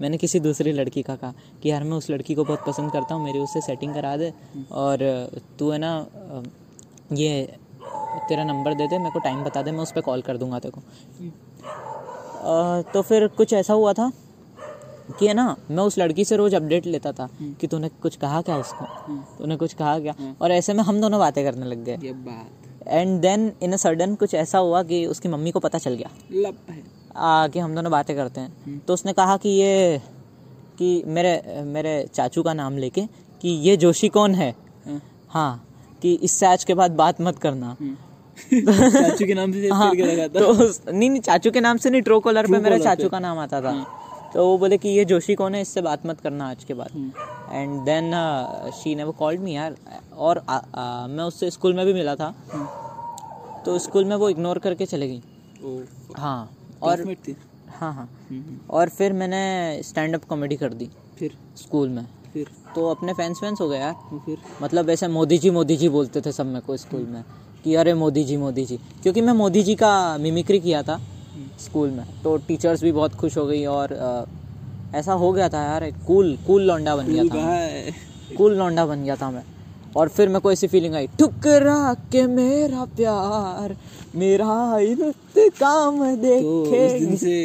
मैंने 0.00 0.16
किसी 0.16 0.40
दूसरी 0.40 0.72
लड़की 0.72 1.02
का 1.02 1.16
कहा 1.16 1.34
कि 1.62 1.70
यार 1.70 1.84
मैं 1.84 1.96
उस 1.96 2.10
लड़की 2.10 2.34
को 2.34 2.44
बहुत 2.44 2.64
पसंद 2.66 2.92
करता 2.92 3.14
हूँ 3.14 3.24
मेरी 3.24 3.38
उससे 3.38 3.60
सेटिंग 3.60 3.94
करा 3.94 4.16
दे. 4.16 4.32
और 4.72 5.30
तू 5.58 5.70
है 5.70 5.78
ना 5.78 6.06
ये 7.12 7.56
तेरा 8.28 8.44
नंबर 8.44 8.74
दे 8.74 8.86
दे 8.86 8.98
मेरे 8.98 9.10
को 9.10 9.18
टाइम 9.18 9.44
बता 9.44 9.62
दे 9.62 9.70
मैं 9.70 9.80
उस 9.80 9.92
पर 9.92 10.00
कॉल 10.00 10.22
कर 10.22 10.36
दूँगा 10.36 10.58
तेरे 10.58 10.70
को. 10.70 10.80
तो 12.92 13.02
फिर 13.02 13.28
कुछ 13.28 13.52
ऐसा 13.52 13.74
हुआ 13.74 13.92
था? 13.92 14.12
कि 15.18 15.26
है 15.26 15.34
ना 15.34 15.56
मैं 15.70 15.82
उस 15.82 15.98
लड़की 15.98 16.24
से 16.24 16.36
रोज 16.36 16.54
अपडेट 16.54 16.86
लेता 16.86 17.12
था 17.12 17.28
कि 17.60 17.66
तूने 17.66 17.88
कुछ 18.02 18.16
कहा 18.16 18.40
क्या 18.42 18.56
उसको? 18.56 18.84
तूने 19.38 19.56
कुछ 19.56 19.72
कहा 19.74 19.98
क्या? 19.98 20.14
और 20.42 20.52
ऐसे 20.52 20.74
में 20.74 20.82
हम 20.84 21.00
दोनों 21.00 21.20
बातें 21.20 21.44
करने 21.44 21.66
लग 21.66 21.84
गए। 21.84 21.96
And 22.88 23.20
then 23.20 23.52
in 23.62 23.72
a 23.72 23.76
sudden 23.76 24.14
कुछ 24.14 24.34
ऐसा 24.34 24.58
हुआ 24.58 24.82
कि 24.82 25.04
उसकी 25.06 25.28
मम्मी 25.28 25.50
को 25.50 25.60
पता 25.60 25.78
चल 25.78 25.94
गया। 25.94 26.10
आ, 27.16 27.48
कि 27.48 27.58
हम 27.58 27.74
दोनों 27.74 27.90
बातें 27.92 28.14
करते 28.16 28.40
हैं। 28.40 28.78
तो 28.78 28.94
उसने 28.94 29.12
कहा 29.12 29.36
कि 29.36 29.48
ये 29.48 30.00
कि 30.78 31.02
मेरे 31.06 31.62
मेरे 31.64 31.92
चाचू 32.14 32.42
का 32.42 32.54
नाम 32.54 32.78
लेके 32.78 33.06
कि 33.42 33.48
ये 33.48 33.76
जोशी 33.76 34.08
कौन 34.08 34.34
है? 34.34 34.54
हाँ। 34.86 35.00
हाँ 35.28 35.64
कि 36.02 36.14
इससे 36.22 36.46
आज 36.46 36.64
के 36.64 36.74
बाद 36.74 36.90
बात 36.90 37.20
मत 37.20 37.38
करना। 37.38 37.76
चाचू 38.52 39.26
के 39.26 39.34
नाम 39.34 39.52
से 39.52 39.68
हाँ, 39.68 39.90
तो 39.94 40.92
नहीं 40.92 41.10
नहीं 41.10 41.20
चाचू 41.20 41.50
के 41.50 41.60
नाम 41.60 41.76
से 41.76 41.90
नहीं 41.90 42.02
ट्रो 42.02 42.18
कॉलर 42.20 42.46
पे 42.46 42.58
मेरे 42.58 42.78
चाचू 42.78 43.08
का 43.08 43.18
नाम 43.18 43.38
आता 43.38 43.60
था। 43.60 43.72
तो 44.34 44.46
वो 44.48 44.56
बोले 44.58 44.76
कि 44.78 44.88
ये 44.88 45.04
जोशी 45.04 45.34
कौन 45.34 45.54
है 45.54 45.60
इससे 45.62 45.82
बात 45.82 46.06
मत 46.06 46.20
करना 46.20 46.48
आज 46.50 46.64
के 46.64 46.74
बाद। 46.74 47.12
एंड 47.52 47.80
देन 47.80 48.10
शी 48.74 48.94
ने 48.94 49.04
वो 49.04 49.12
कॉल्ड 49.12 49.40
मी 49.40 49.54
यार। 49.56 49.76
और 50.16 50.38
आ, 50.48 50.56
आ, 50.56 51.06
मैं 51.06 51.24
उससे 51.24 51.50
स्कूल 51.50 51.74
में 51.74 51.84
भी 51.86 51.92
मिला 51.94 52.14
था। 52.14 52.34
तो 53.66 53.78
स्कूल 53.78 54.04
में 54.04 54.16
वो 54.16 54.28
इग्नोर 54.28 54.58
करके 54.58 54.86
चले 54.86 55.08
गई। 55.08 55.22
हाँ 56.16 56.50
और 56.82 57.16
हाँ 57.80 57.92
हाँ। 57.92 58.08
हम्म, 58.30 58.58
और 58.70 58.88
फिर 58.88 59.12
मैंने 59.12 59.82
स्टैंड 59.82 60.14
अप 60.14 60.24
कॉमेडी 60.24 60.56
कर 60.56 60.74
दी 60.74 60.90
फिर? 61.18 61.36
स्कूल 61.56 61.88
में। 61.88 62.06
फिर? 62.32 62.46
तो 62.74 62.88
अपने 62.90 63.12
फैंस 63.12 63.38
फैंस 63.40 63.60
हो 63.60 63.68
गए 63.68 63.78
यार। 63.78 63.94
फिर? 64.26 64.38
मतलब 64.62 64.90
ऐसे 64.90 65.08
मोदी 65.08 65.38
जी 65.38 65.50
मोदी 65.50 65.76
जी 65.76 65.88
बोलते 65.88 66.20
थे 66.20 66.32
सब 66.32 66.46
मेरे 66.46 66.60
को 66.60 66.76
स्कूल 66.76 67.06
में 67.06 67.24
कि 67.64 67.74
अरे 67.74 67.94
मोदी 67.94 68.24
जी 68.24 68.36
मोदी 68.36 68.64
जी 68.64 68.76
क्योंकि 69.02 69.20
मैं 69.20 69.32
मोदी 69.32 69.62
जी 69.62 69.74
का 69.74 70.18
मिमिक्री 70.18 70.60
किया 70.60 70.82
था। 70.82 71.00
स्कूल 71.58 71.90
में। 71.90 72.04
तो 72.22 72.36
टीचर्स 72.48 72.82
भी 72.82 72.92
बहुत 72.92 73.14
खुश 73.14 73.36
हो 73.36 73.46
गई 73.46 73.64
और 73.66 73.92
ऐसा 74.94 75.12
हो 75.12 75.32
गया 75.32 75.48
था 75.48 75.62
यार 75.62 75.90
कूल 76.06 76.36
कूल 76.46 76.62
लौंडा 76.62 76.96
बन 76.96 77.06
गया 77.06 77.24
था। 77.24 78.36
कूल 78.36 78.56
लौंडा 78.56 78.86
बन 78.86 79.02
गया 79.04 79.16
था 79.16 79.30
मैं। 79.30 79.44
और 79.96 80.08
फिर 80.08 80.28
मेरे 80.28 80.40
को 80.40 80.52
ऐसी 80.52 80.66
फीलिंग 80.68 80.94
आई 80.94 81.06
ठुकरा 81.18 81.94
के 82.12 82.26
मेरा 82.28 82.84
प्यार 82.96 83.76
मेरा 84.14 84.54
काम 85.58 86.04
देखे 86.16 86.40
तो 86.40 86.62
उस 86.62 86.92
दिन 87.00 87.16
से 87.16 87.36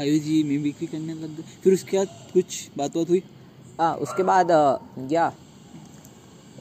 आयु 0.00 0.18
जी 0.18 0.42
मिमिक्री 0.44 0.86
करने 0.86 1.14
लग 1.14 1.36
गए। 1.36 1.44
फिर 1.64 1.72
उसके 1.72 1.96
बाद 1.96 2.08
कुछ 2.34 2.68
बात 2.78 2.96
बात 2.96 3.08
हुई? 3.08 3.22
हाँ 3.80 3.94
उसके 3.96 4.22
बाद 4.22 4.48
गया 4.98 5.32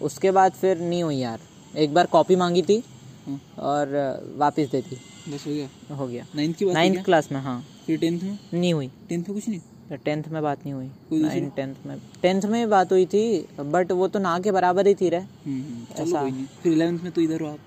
उसके 0.02 0.32
बाद 0.32 0.52
फिर 0.52 0.80
नहीं 0.80 1.04
हुई 1.04 1.18
यार। 1.18 1.40
एक 1.76 1.94
बार 1.94 2.06
कॉपी 2.12 2.36
मांगी 2.36 2.62
थी 2.62 2.84
हाँ, 3.28 3.40
और 3.60 4.34
वापस 4.38 4.70
दे 4.72 4.82
दी। 4.82 4.98
बस 5.30 5.44
हो 5.48 5.54
गया। 5.54 5.96
हो 5.96 6.08
गया। 6.08 6.26
नाइन्थ 6.36 6.58
की 6.58 6.66
बात 6.66 6.74
नाइन्थ 6.74 7.06
क्लास 7.06 7.32
में 7.32 7.42
हाँ। 7.42 7.66
फिर 7.88 8.00
टेंथ 8.00 8.22
में? 8.22 8.40
नहीं 8.54 8.74
हुई। 8.74 8.88
टेंथ 9.10 9.24
में 9.24 9.34
कुछ 9.34 9.50
नहीं? 9.50 9.62
टेंथ 10.06 10.24
में 10.28 10.44
बात 10.44 10.60
नहीं 10.66 10.74
हुई। 10.74 11.22
नाइन 11.22 11.50
टेंथ 11.50 11.76
में। 11.86 11.98
टेंथ 12.22 12.42
में 12.42 12.70
बात 12.70 12.92
हुई 12.92 13.06
थी 13.06 13.48
बट 13.60 13.92
वो 13.92 14.08
तो 14.08 14.20
ना 14.20 14.40
के 14.40 14.52
बराबर 14.52 14.88
ही 14.88 14.96
थी 14.96 15.10
रे। 15.10 15.18
हम्म, 15.18 15.62
हम्म, 15.62 16.04
ऐसा। 16.04 16.46
फिर 16.64 16.74
इलेवेंथ 16.74 17.00
में 17.00 17.12
तो 17.12 17.22
इधर 17.22 17.42
हो 17.42 17.48
आप। 17.48 17.60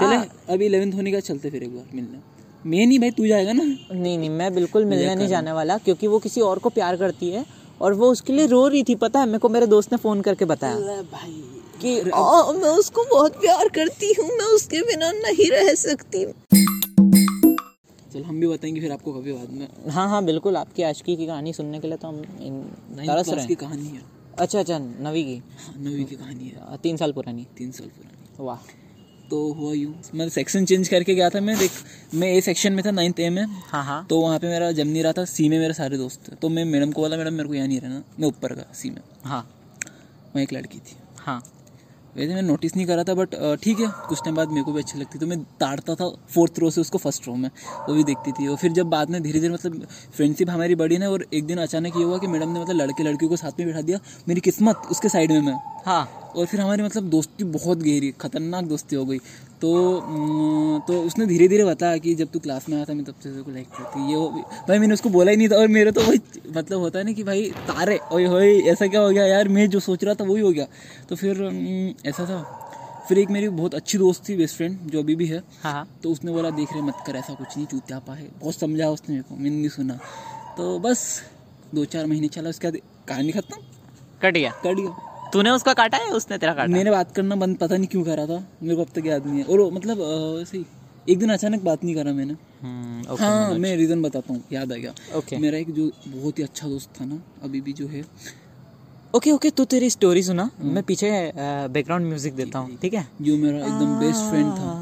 चले 0.00 0.52
अभी 0.52 0.66
इलेवेंथ 0.66 0.92
होने 0.94 1.12
का 1.12 1.20
चलते 1.20 1.50
फिर 1.50 1.62
एक 1.62 1.76
बार 1.76 1.86
मिलने। 1.94 2.18
मैं 2.66 2.86
नहीं 2.86 2.98
भाई 2.98 3.10
तू 3.10 3.26
जाएगा 3.26 3.52
ना? 3.52 3.64
नहीं 3.92 4.18
नहीं 4.18 4.30
मैं 4.30 4.54
बिल्कुल 4.54 4.84
मिलने 4.84 5.14
नहीं 5.14 5.28
जाने 5.28 5.52
वाला 5.52 5.78
क्योंकि 5.78 6.06
वो 6.06 6.18
किसी 6.18 6.40
और 6.40 6.58
को 6.58 6.68
प्यार 6.68 6.96
करती 6.96 7.30
है 7.30 7.46
और 7.80 7.94
वो 7.94 8.10
उसके 8.10 8.32
लिए 8.32 8.46
रो 8.46 8.68
रही 8.68 8.82
थी 8.82 8.94
पता 8.94 9.20
है? 9.20 9.26
मेरे 9.26 9.38
को 9.38 9.48
मेरे 9.48 9.66
दोस्त 9.66 9.92
ने 9.92 9.98
फ़ोन 9.98 10.20
करके 10.20 10.44
बताया। 10.44 11.02
भाई। 11.02 11.60
कि 11.82 12.00
मैं 12.02 12.70
उसको 12.70 13.04
बहुत 13.04 13.40
प्यार 13.40 13.68
करती 13.68 14.14
हूँ 14.18 14.26
मैं 14.26 14.54
उसके 14.54 14.80
बिना 14.82 15.12
नहीं 15.12 15.50
रह 15.50 15.74
सकती। 15.74 16.24
चलो 18.14 18.24
हम 18.24 18.40
भी 18.40 18.46
बताएँगे 18.46 18.80
फिर 18.80 18.92
आपको 18.92 19.12
कभी 19.12 19.32
बाद 19.32 19.50
में। 19.50 19.90
हाँ 19.90 20.08
हाँ 20.08 20.24
बिल्कुल 20.24 20.56
आपकी 20.56 20.82
आशिकी 20.82 21.16
की 21.16 21.26
कहानी 21.26 21.52
सुनने 21.52 21.80
के 21.80 21.88
लिए 21.88 21.96
तो 21.96 22.08
हम 22.08 22.18
इन- 22.18 23.06
तरस 23.06 23.28
रहे 23.28 23.46
की 23.46 23.54
कहानी 23.54 23.88
है। 23.88 24.02
अच्छा 24.38 24.60
अच्छा 24.60 24.78
नवी 24.78 25.24
की। 25.24 25.36
हाँ, 25.36 25.74
नवी 25.78 26.04
की 26.04 26.16
कहानी 26.16 26.44
है। 26.44 26.76
तीन 26.76 26.96
साल 26.96 27.12
पुरानी। 27.12 27.46
तीन 27.58 27.70
साल 27.70 27.86
पुरानी। 27.86 28.46
वाह। 28.46 28.56
तो 29.30 29.52
हुआ 29.52 29.72
यूँ 29.72 30.02
मैं 30.14 30.28
सेक्शन 30.28 30.64
चेंज 30.64 30.88
करके 30.88 31.14
गया 31.14 31.30
था 31.30 31.40
मैं 31.40 31.58
देख 31.58 31.70
मैं 32.14 32.28
ए 32.28 32.40
सेक्शन 32.40 32.72
में 32.72 32.84
था 32.86 32.90
नाइन्थ 32.90 33.20
ए 33.20 33.30
में। 33.30 33.42
हाँ 33.42 33.84
हाँ। 33.84 34.06
तो 34.06 34.20
वहाँ 34.20 34.38
पे 34.38 34.48
मेरा 34.48 34.72
जम 34.72 34.86
नहीं 34.86 35.02
रहा 35.02 35.12
था 35.12 35.24
सी 35.24 35.48
में 35.48 35.58
मेरे 35.58 35.74
सारे 35.74 35.96
दोस्त 35.96 36.32
थे। 36.32 36.36
तो 36.36 36.48
मैं 36.48 36.64
मैडम 36.64 36.92
को 36.92 37.02
बोला 37.02 37.16
मैडम 37.16 37.34
मेरे 37.34 37.48
को 37.48 37.54
यहाँ 37.54 37.68
नहीं 37.68 37.80
रहना 37.80 38.04
मैं 38.20 38.28
ऊपर 38.28 38.52
का 38.52 38.72
सी 38.74 38.90
में। 38.90 39.00
हाँ। 39.24 39.50
वहाँ 40.28 40.42
एक 40.42 40.52
लड़की 40.52 40.78
थी। 40.78 40.96
हाँ। 41.16 41.53
वैसे 42.16 42.34
मैं 42.34 42.42
नोटिस 42.42 42.76
नहीं 42.76 42.86
करा 42.86 43.04
था 43.04 43.14
बट 43.14 43.34
ठीक 43.62 43.80
है, 43.80 43.86
कुछ 44.08 44.20
टाइम 44.24 44.36
बाद 44.36 44.48
मेरे 44.48 44.64
को 44.64 44.72
भी 44.72 44.80
अच्छी 44.80 44.98
लगती 44.98 45.18
तो 45.18 45.26
मैं 45.26 45.38
ताड़ता 45.60 45.94
था 45.94 46.08
फोर्थ 46.34 46.58
रो 46.58 46.70
से 46.70 46.80
उसको 46.80 46.98
फ़र्स्ट 46.98 47.28
रो 47.28 47.34
में, 47.34 47.48
वो 47.88 47.94
भी 47.94 48.04
देखती 48.04 48.32
थी। 48.32 48.46
और 48.48 48.56
फिर 48.56 48.72
जब 48.72 48.90
बाद 48.90 49.10
में 49.10 49.22
धीरे 49.22 49.40
धीरे 49.40 49.52
मतलब 49.52 49.86
फ्रेंडशिप 50.16 50.50
हमारी 50.50 50.74
बड़ी 50.76 50.98
ना, 50.98 51.08
और 51.08 51.26
एक 51.34 51.46
दिन 51.46 51.58
अचानक 51.58 51.96
ये 51.96 52.04
हुआ 52.04 52.18
कि 52.18 52.26
मैडम 52.26 52.48
ने 52.48 52.60
मतलब 52.60 52.76
लड़के 52.76 53.02
लड़कियों 53.02 53.30
को 53.30 53.36
साथ 53.36 53.58
में 53.58 53.66
बैठा 53.68 53.80
दिया, 53.82 53.98
मेरी 54.28 54.40
किस्मत 54.40 54.82
उसके 54.90 55.08
साइड 55.08 55.32
में, 55.32 55.40
मैं। 55.42 55.58
हाँ। 55.86 56.23
और 56.36 56.46
फिर 56.46 56.60
हमारी 56.60 56.82
मतलब 56.82 57.08
दोस्ती 57.10 57.44
बहुत 57.44 57.78
गहरी 57.78 58.10
खतरनाक 58.20 58.64
दोस्ती 58.64 58.96
हो 58.96 59.04
गई। 59.04 59.18
तो 59.60 59.70
तो 60.88 61.00
उसने 61.02 61.26
धीरे 61.26 61.48
धीरे 61.48 61.64
बताया 61.64 61.98
कि 61.98 62.14
जब 62.14 62.28
तू 62.28 62.38
क्लास 62.38 62.68
में 62.68 62.76
आया 62.76 62.84
था 62.84 62.94
मैं 62.94 63.04
तब 63.04 63.14
से 63.22 63.30
तेरे 63.30 63.42
को 63.42 63.50
लाइक 63.50 63.68
करती 63.68 64.10
ये 64.10 64.16
वो 64.16 64.28
भाई 64.68 64.78
मैंने 64.78 64.94
उसको 64.94 65.08
बोला 65.08 65.30
ही 65.30 65.36
नहीं 65.36 65.48
था 65.48 65.56
और 65.56 65.68
मेरे 65.68 65.92
तो 65.92 66.00
वही 66.00 66.20
मतलब 66.56 66.78
होता 66.78 66.98
है 66.98 67.04
ना 67.04 67.12
कि 67.12 67.22
भाई 67.22 67.48
तारे 67.68 67.98
ओए 68.12 68.24
होए 68.24 68.58
ऐसा 68.72 68.86
क्या 68.86 69.00
हो 69.00 69.10
गया 69.10 69.26
यार? 69.26 69.48
मैं 69.48 69.68
जो 69.70 69.80
सोच 69.80 70.04
रहा 70.04 70.14
था 70.14 70.24
वही 70.24 70.42
हो 70.42 70.50
गया। 70.50 70.66
तो 71.08 71.16
फिर 71.16 71.42
ऐसा 72.06 72.26
था। 72.26 72.42
फिर 73.08 73.18
एक 73.18 73.30
मेरी 73.30 73.48
बहुत 73.50 73.74
अच्छी 73.74 73.98
दोस्त 73.98 74.28
थी 74.28 74.36
बेस्ट 74.36 74.56
फ्रेंड 74.56 74.78
जो 74.90 74.98
अभी 74.98 75.14
भी 75.14 75.26
है। 75.26 75.38
हाँ 75.62 75.72
हाँ। 75.72 75.88
तो 76.02 76.10
उसने 76.12 76.32
बोला 76.32 76.50
देख 76.50 76.72
रहे 76.72 76.82
मत 76.82 77.02
कर 77.06 77.16
ऐसा 77.16 77.34
कुछ 77.34 77.56
नहीं 77.56 77.66
चूत्यापा 77.66 78.14
है? 78.14 78.28
बहुत 78.40 78.54
समझा 78.54 78.88
उसने 78.90 79.14
मेरे 79.14 79.24
को 79.28 79.36
मैंने 79.36 79.56
नहीं 79.56 79.68
सुना। 79.68 79.98
तो 80.56 80.78
बस 80.78 81.22
दो 81.74 81.84
चार 81.84 82.06
महीने 82.06 82.28
चला 82.28 82.50
उसके 82.50 82.70
बाद 82.70 82.80
कहानी 83.08 83.32
खत्म। 83.32 83.62
कट 84.22 84.34
गया। 84.34 84.50
कट 84.64 84.76
दिया 84.76 85.12
तूने 85.34 85.50
उसका 85.50 85.72
काटा 85.74 85.98
है 85.98 86.10
उसने 86.12 86.36
तेरा 86.38 86.52
काटा 86.54 86.72
मैंने 86.72 86.90
बात 86.90 87.12
करना 87.12 87.36
बंद 87.36 87.56
पता 87.58 87.76
नहीं 87.76 87.88
क्यों 87.88 88.02
करा 88.04 88.26
था। 88.26 88.38
मेरे 88.62 88.76
को 88.76 88.82
अब 88.82 88.88
तक 88.94 89.06
याद 89.06 89.26
नहीं 89.26 89.38
है। 89.38 89.44
और 89.44 89.72
मतलब 89.72 90.00
अ, 90.00 90.40
ऐसे 90.42 90.58
ही 90.58 90.64
एक 91.08 91.18
दिन 91.18 91.30
अचानक 91.32 91.62
बात 91.62 91.84
नहीं 91.84 91.94
करा 91.94 92.12
मैंने। 92.12 92.36
हम्म, 92.62 93.00
ओके 93.12 93.24
हाँ 93.24 93.54
मैं 93.58 93.74
रीज़न 93.76 94.02
बताता 94.02 94.32
हूँ 94.32 94.42
याद 94.52 94.72
आ 94.72 94.76
गया। 94.76 94.92
ओके 95.18 95.38
मेरा 95.38 95.58
एक 95.58 95.72
जो 95.74 95.90
बहुत 96.06 96.38
ही 96.38 96.44
अच्छा 96.44 96.68
दोस्त 96.68 96.90
था 97.00 97.04
ना 97.04 97.20
अभी 97.44 97.60
भी 97.60 97.72
जो 97.72 97.86
है। 97.88 98.04
ओके 99.14 99.30
ओके 99.30 99.50
तू 99.50 99.64
तेरी 99.74 99.90
स्टोरी 99.90 100.22
सुना। 100.22 100.50
मैं 100.60 100.82
पीछे 100.84 101.10
बैकग्राउंड 101.36 102.06
म्यूज़िक 102.06 102.34
देता 102.34 102.58
हूँ 102.58 102.76
ठीक 102.82 102.94
है। 102.94 103.06
जो 103.22 103.36
मेरा 103.36 103.58
एकदम 103.58 103.98
बेस्ट 104.00 104.30
फ्रेंड 104.30 104.52
था 104.52 104.72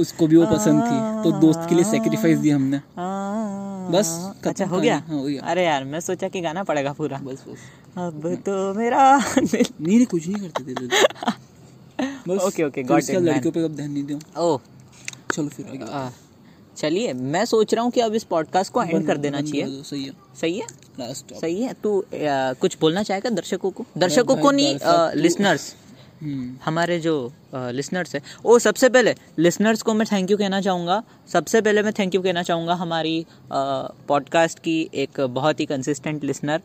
उसको 0.00 0.26
भी 0.26 0.36
वो 0.36 0.46
पसंद 0.46 0.82
थी। 0.82 1.22
तो 1.22 1.38
दोस्त 1.40 1.68
के 1.68 1.74
लिए 1.74 1.84
सेक्रीफाइस 1.84 2.38
दिया 2.38 2.56
हमने। 2.56 2.80
बस 3.90 4.08
अच्छा 4.46 4.66
हो 4.66 4.80
गया? 4.80 4.96
हाँ 5.08 5.16
हो 5.16 5.24
गया। 5.24 5.42
अरे 5.42 5.64
यार 5.64 5.84
मैं 5.84 6.00
सोचा 6.00 6.28
कि 6.28 6.40
गाना 6.40 6.62
पड़ेगा 6.64 6.92
पूरा। 6.92 7.18
बस 7.18 7.44
बस। 7.48 7.98
अब 7.98 8.34
तो 8.46 8.74
मेरा 8.74 9.02
नहीं 9.38 10.04
कुछ 10.06 10.28
नहीं 10.28 10.48
करते 10.48 10.74
थे 10.74 11.32
बस 12.28 12.42
ओके, 12.42 12.62
ओके, 12.64 12.82
बाद 12.82 13.02
man. 13.02 13.22
लड़कियों 13.22 13.52
पे 13.52 13.64
अब 13.64 13.74
ध्यान 13.76 13.90
नहीं 13.90 14.04
दिया। 14.04 14.40
ओ। 14.42 14.58
चलो 15.32 15.48
फिर 15.48 15.66
आगे। 15.66 16.10
चलिए 16.76 17.12
मैं 17.12 17.44
सोच 17.44 17.74
रहा 17.74 17.84
हूँ 17.84 17.90
कि 17.92 18.00
अब 18.00 18.14
इस 18.14 18.24
पॉडकास्ट 18.24 18.72
को 18.72 18.82
एंड 18.82 19.06
कर 19.06 19.16
देना 19.16 19.40
चाहिए। 19.40 19.82
सही 19.82 20.04
है। 20.04 20.12
सही 20.40 20.58
है? 20.58 20.66
लास्ट 21.00 21.34
सही 21.34 21.62
है? 21.62 21.72
तू 21.82 22.04
कुछ 22.60 22.76
बोलना 22.80 23.02
चाहेगा 23.02 23.30
दर्शकों 23.30 23.70
को? 23.70 23.84
दर्शकों 23.98 24.36
को 24.36 24.50
नहीं 24.50 24.78
लिसनर्स 25.22 25.74
हमारे 26.64 26.98
जो 26.98 27.32
लिसनर्स 27.54 28.14
है 28.14 28.22
ओ 28.44 28.58
सबसे 28.58 28.88
पहले 28.88 29.14
लिसनर्स 29.38 29.82
को 29.82 29.94
मैं 29.94 30.06
थैंक 30.12 30.30
यू 30.30 30.36
कहना 30.36 30.60
चाहूँगा। 30.60 31.02
सबसे 31.32 31.60
पहले 31.60 31.82
मैं 31.82 31.92
थैंक 31.92 32.14
यू 32.14 32.22
कहना 32.22 32.42
चाहूँगा 32.42 32.74
हमारी 32.74 33.26
पॉडकास्ट 33.52 34.58
की 34.58 34.90
एक 34.94 35.20
बहुत 35.20 35.60
ही 35.60 35.66
कंसिस्टेंट 35.66 36.24
लिसनर 36.24 36.60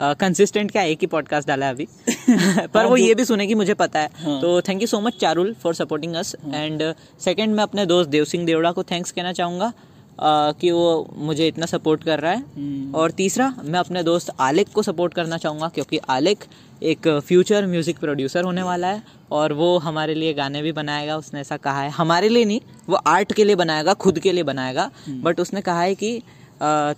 कंसिस्टेंट 0.00 0.70
क्या 0.70 0.82
एक 0.82 0.98
ही 1.00 1.06
पॉडकास्ट 1.06 1.48
डाला 1.48 1.66
है 1.66 1.72
अभी। 1.72 1.86
पर 2.66 2.86
वो 2.86 2.96
ये 2.96 3.14
भी 3.14 3.24
सुने 3.24 3.26
सुनेगी 3.26 3.54
मुझे 3.54 3.74
पता 3.74 4.00
है। 4.00 4.10
हाँ। 4.14 4.40
तो 4.40 4.60
thank 4.60 4.80
you 4.80 4.86
so 4.86 5.00
much 5.00 5.16
Charul 5.20 5.54
for 5.54 5.74
supporting 5.74 6.14
us 6.14 6.34
and 6.54 6.82
second 7.20 7.54
मैं 7.54 7.62
अपने 7.62 7.86
दोस्त 7.86 8.10
देव 8.10 8.24
सिंह 8.24 8.44
देवड़ा 8.46 8.72
को 8.72 8.82
थैंक्स 8.82 9.10
कहना 9.12 9.32
चाहूँगा। 9.32 9.72
कि 10.20 10.70
वो 10.70 11.14
मुझे 11.18 11.46
इतना 11.48 11.66
सपोर्ट 11.66 12.02
कर 12.04 12.20
रहा 12.20 12.32
है। 12.32 12.38
हम्म। 12.56 12.94
और 12.94 13.10
तीसरा 13.10 13.52
मैं 13.64 13.78
अपने 13.78 14.02
दोस्त 14.02 14.30
आलिक 14.40 14.68
को 14.68 14.82
सपोर्ट 14.82 15.14
करना 15.14 15.36
चाहूँगा 15.38 15.68
क्योंकि 15.68 15.98
आलिक 16.10 16.44
एक 16.82 17.08
फ्यूचर 17.26 17.66
म्यूज़िक 17.66 17.98
प्रोड्यूसर 17.98 18.44
होने 18.44 18.62
वाला 18.62 18.88
है 18.88 19.02
और 19.32 19.52
वो 19.52 19.76
हमारे 19.78 20.14
लिए 20.14 20.32
गाने 20.34 20.62
भी 20.62 20.72
बनाएगा 20.72 21.16
उसने 21.16 21.40
ऐसा 21.40 21.56
कहा 21.58 21.82
है। 21.82 21.90
हमारे 21.90 22.28
लिए 22.28 22.44
नहीं 22.44 22.60
वो 22.88 22.96
आर्ट 22.96 23.32
के 23.32 23.44
लिए 23.44 23.56
बनाएगा 23.56 23.94
खुद 23.96 24.18
के 24.18 24.32
लिए 24.32 24.42
बनाएगा। 24.44 24.90
बट 25.08 25.40
उसने 25.40 25.60
कहा 25.60 25.80
है 25.80 25.94
कि 25.94 26.20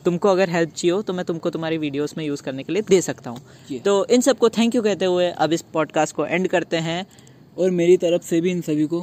तुमको 0.05 0.29
अगर 0.29 0.51
हेल्प 0.51 0.71
चाहिए 0.71 0.93
हो 0.93 1.01
तो 1.03 1.13
मैं 1.13 1.25
तुमको 1.25 1.51
तुम्हारी 1.51 1.79
वीडियोस 1.79 2.17
में 2.19 2.25
यूज़ 2.25 2.43
करने 2.43 2.63
के 2.63 2.73
लिए 2.73 2.83
दे 2.89 3.01
सकता 3.03 3.31
हूँ। 3.31 3.81
तो 3.85 4.05
इन 4.07 4.21
सबको 4.21 4.49
थैंक 4.49 4.75
यू 4.75 4.83
कहते 4.83 5.05
हुए 5.05 5.31
अब 5.31 5.53
इस 5.53 5.63
पॉडकास्ट 5.73 6.17
को 6.17 6.27
एंड 6.27 6.49
करते 6.49 6.77
हैं। 6.79 7.05
और 7.57 7.71
मेरी 7.73 7.97
तरफ़ 7.97 8.23
से 8.23 8.41
भी 8.41 8.51
इन 8.51 8.61
सभी 8.61 8.87
को 8.87 9.01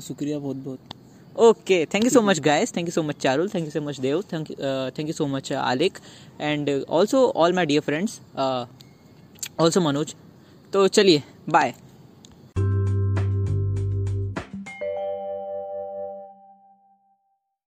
शुक्रिया 0.00 0.38
बहुत 0.38 0.56
बहुत 0.56 0.78
okay 1.38 1.84
thank 1.86 2.04
you 2.04 2.10
so 2.10 2.20
much 2.22 2.38
guys 2.40 2.76
thank 2.76 2.88
you 2.88 2.92
so 2.92 3.02
much 3.02 3.16
Charul 3.16 3.48
thank 3.48 3.64
you 3.64 3.70
so 3.70 3.80
much 3.80 4.00
Dev 4.00 4.22
thank 4.32 4.50
thank 4.98 5.08
you 5.08 5.12
so 5.12 5.26
much 5.26 5.52
Aalik 5.52 5.98
and 6.40 6.70
also 6.88 7.26
all 7.36 7.52
my 7.52 7.66
dear 7.66 7.80
friends 7.80 8.20
also 9.60 9.80
Manoj 9.80 10.14
तो 10.72 10.86
चलिए 10.88 11.22
बाय 11.48 11.74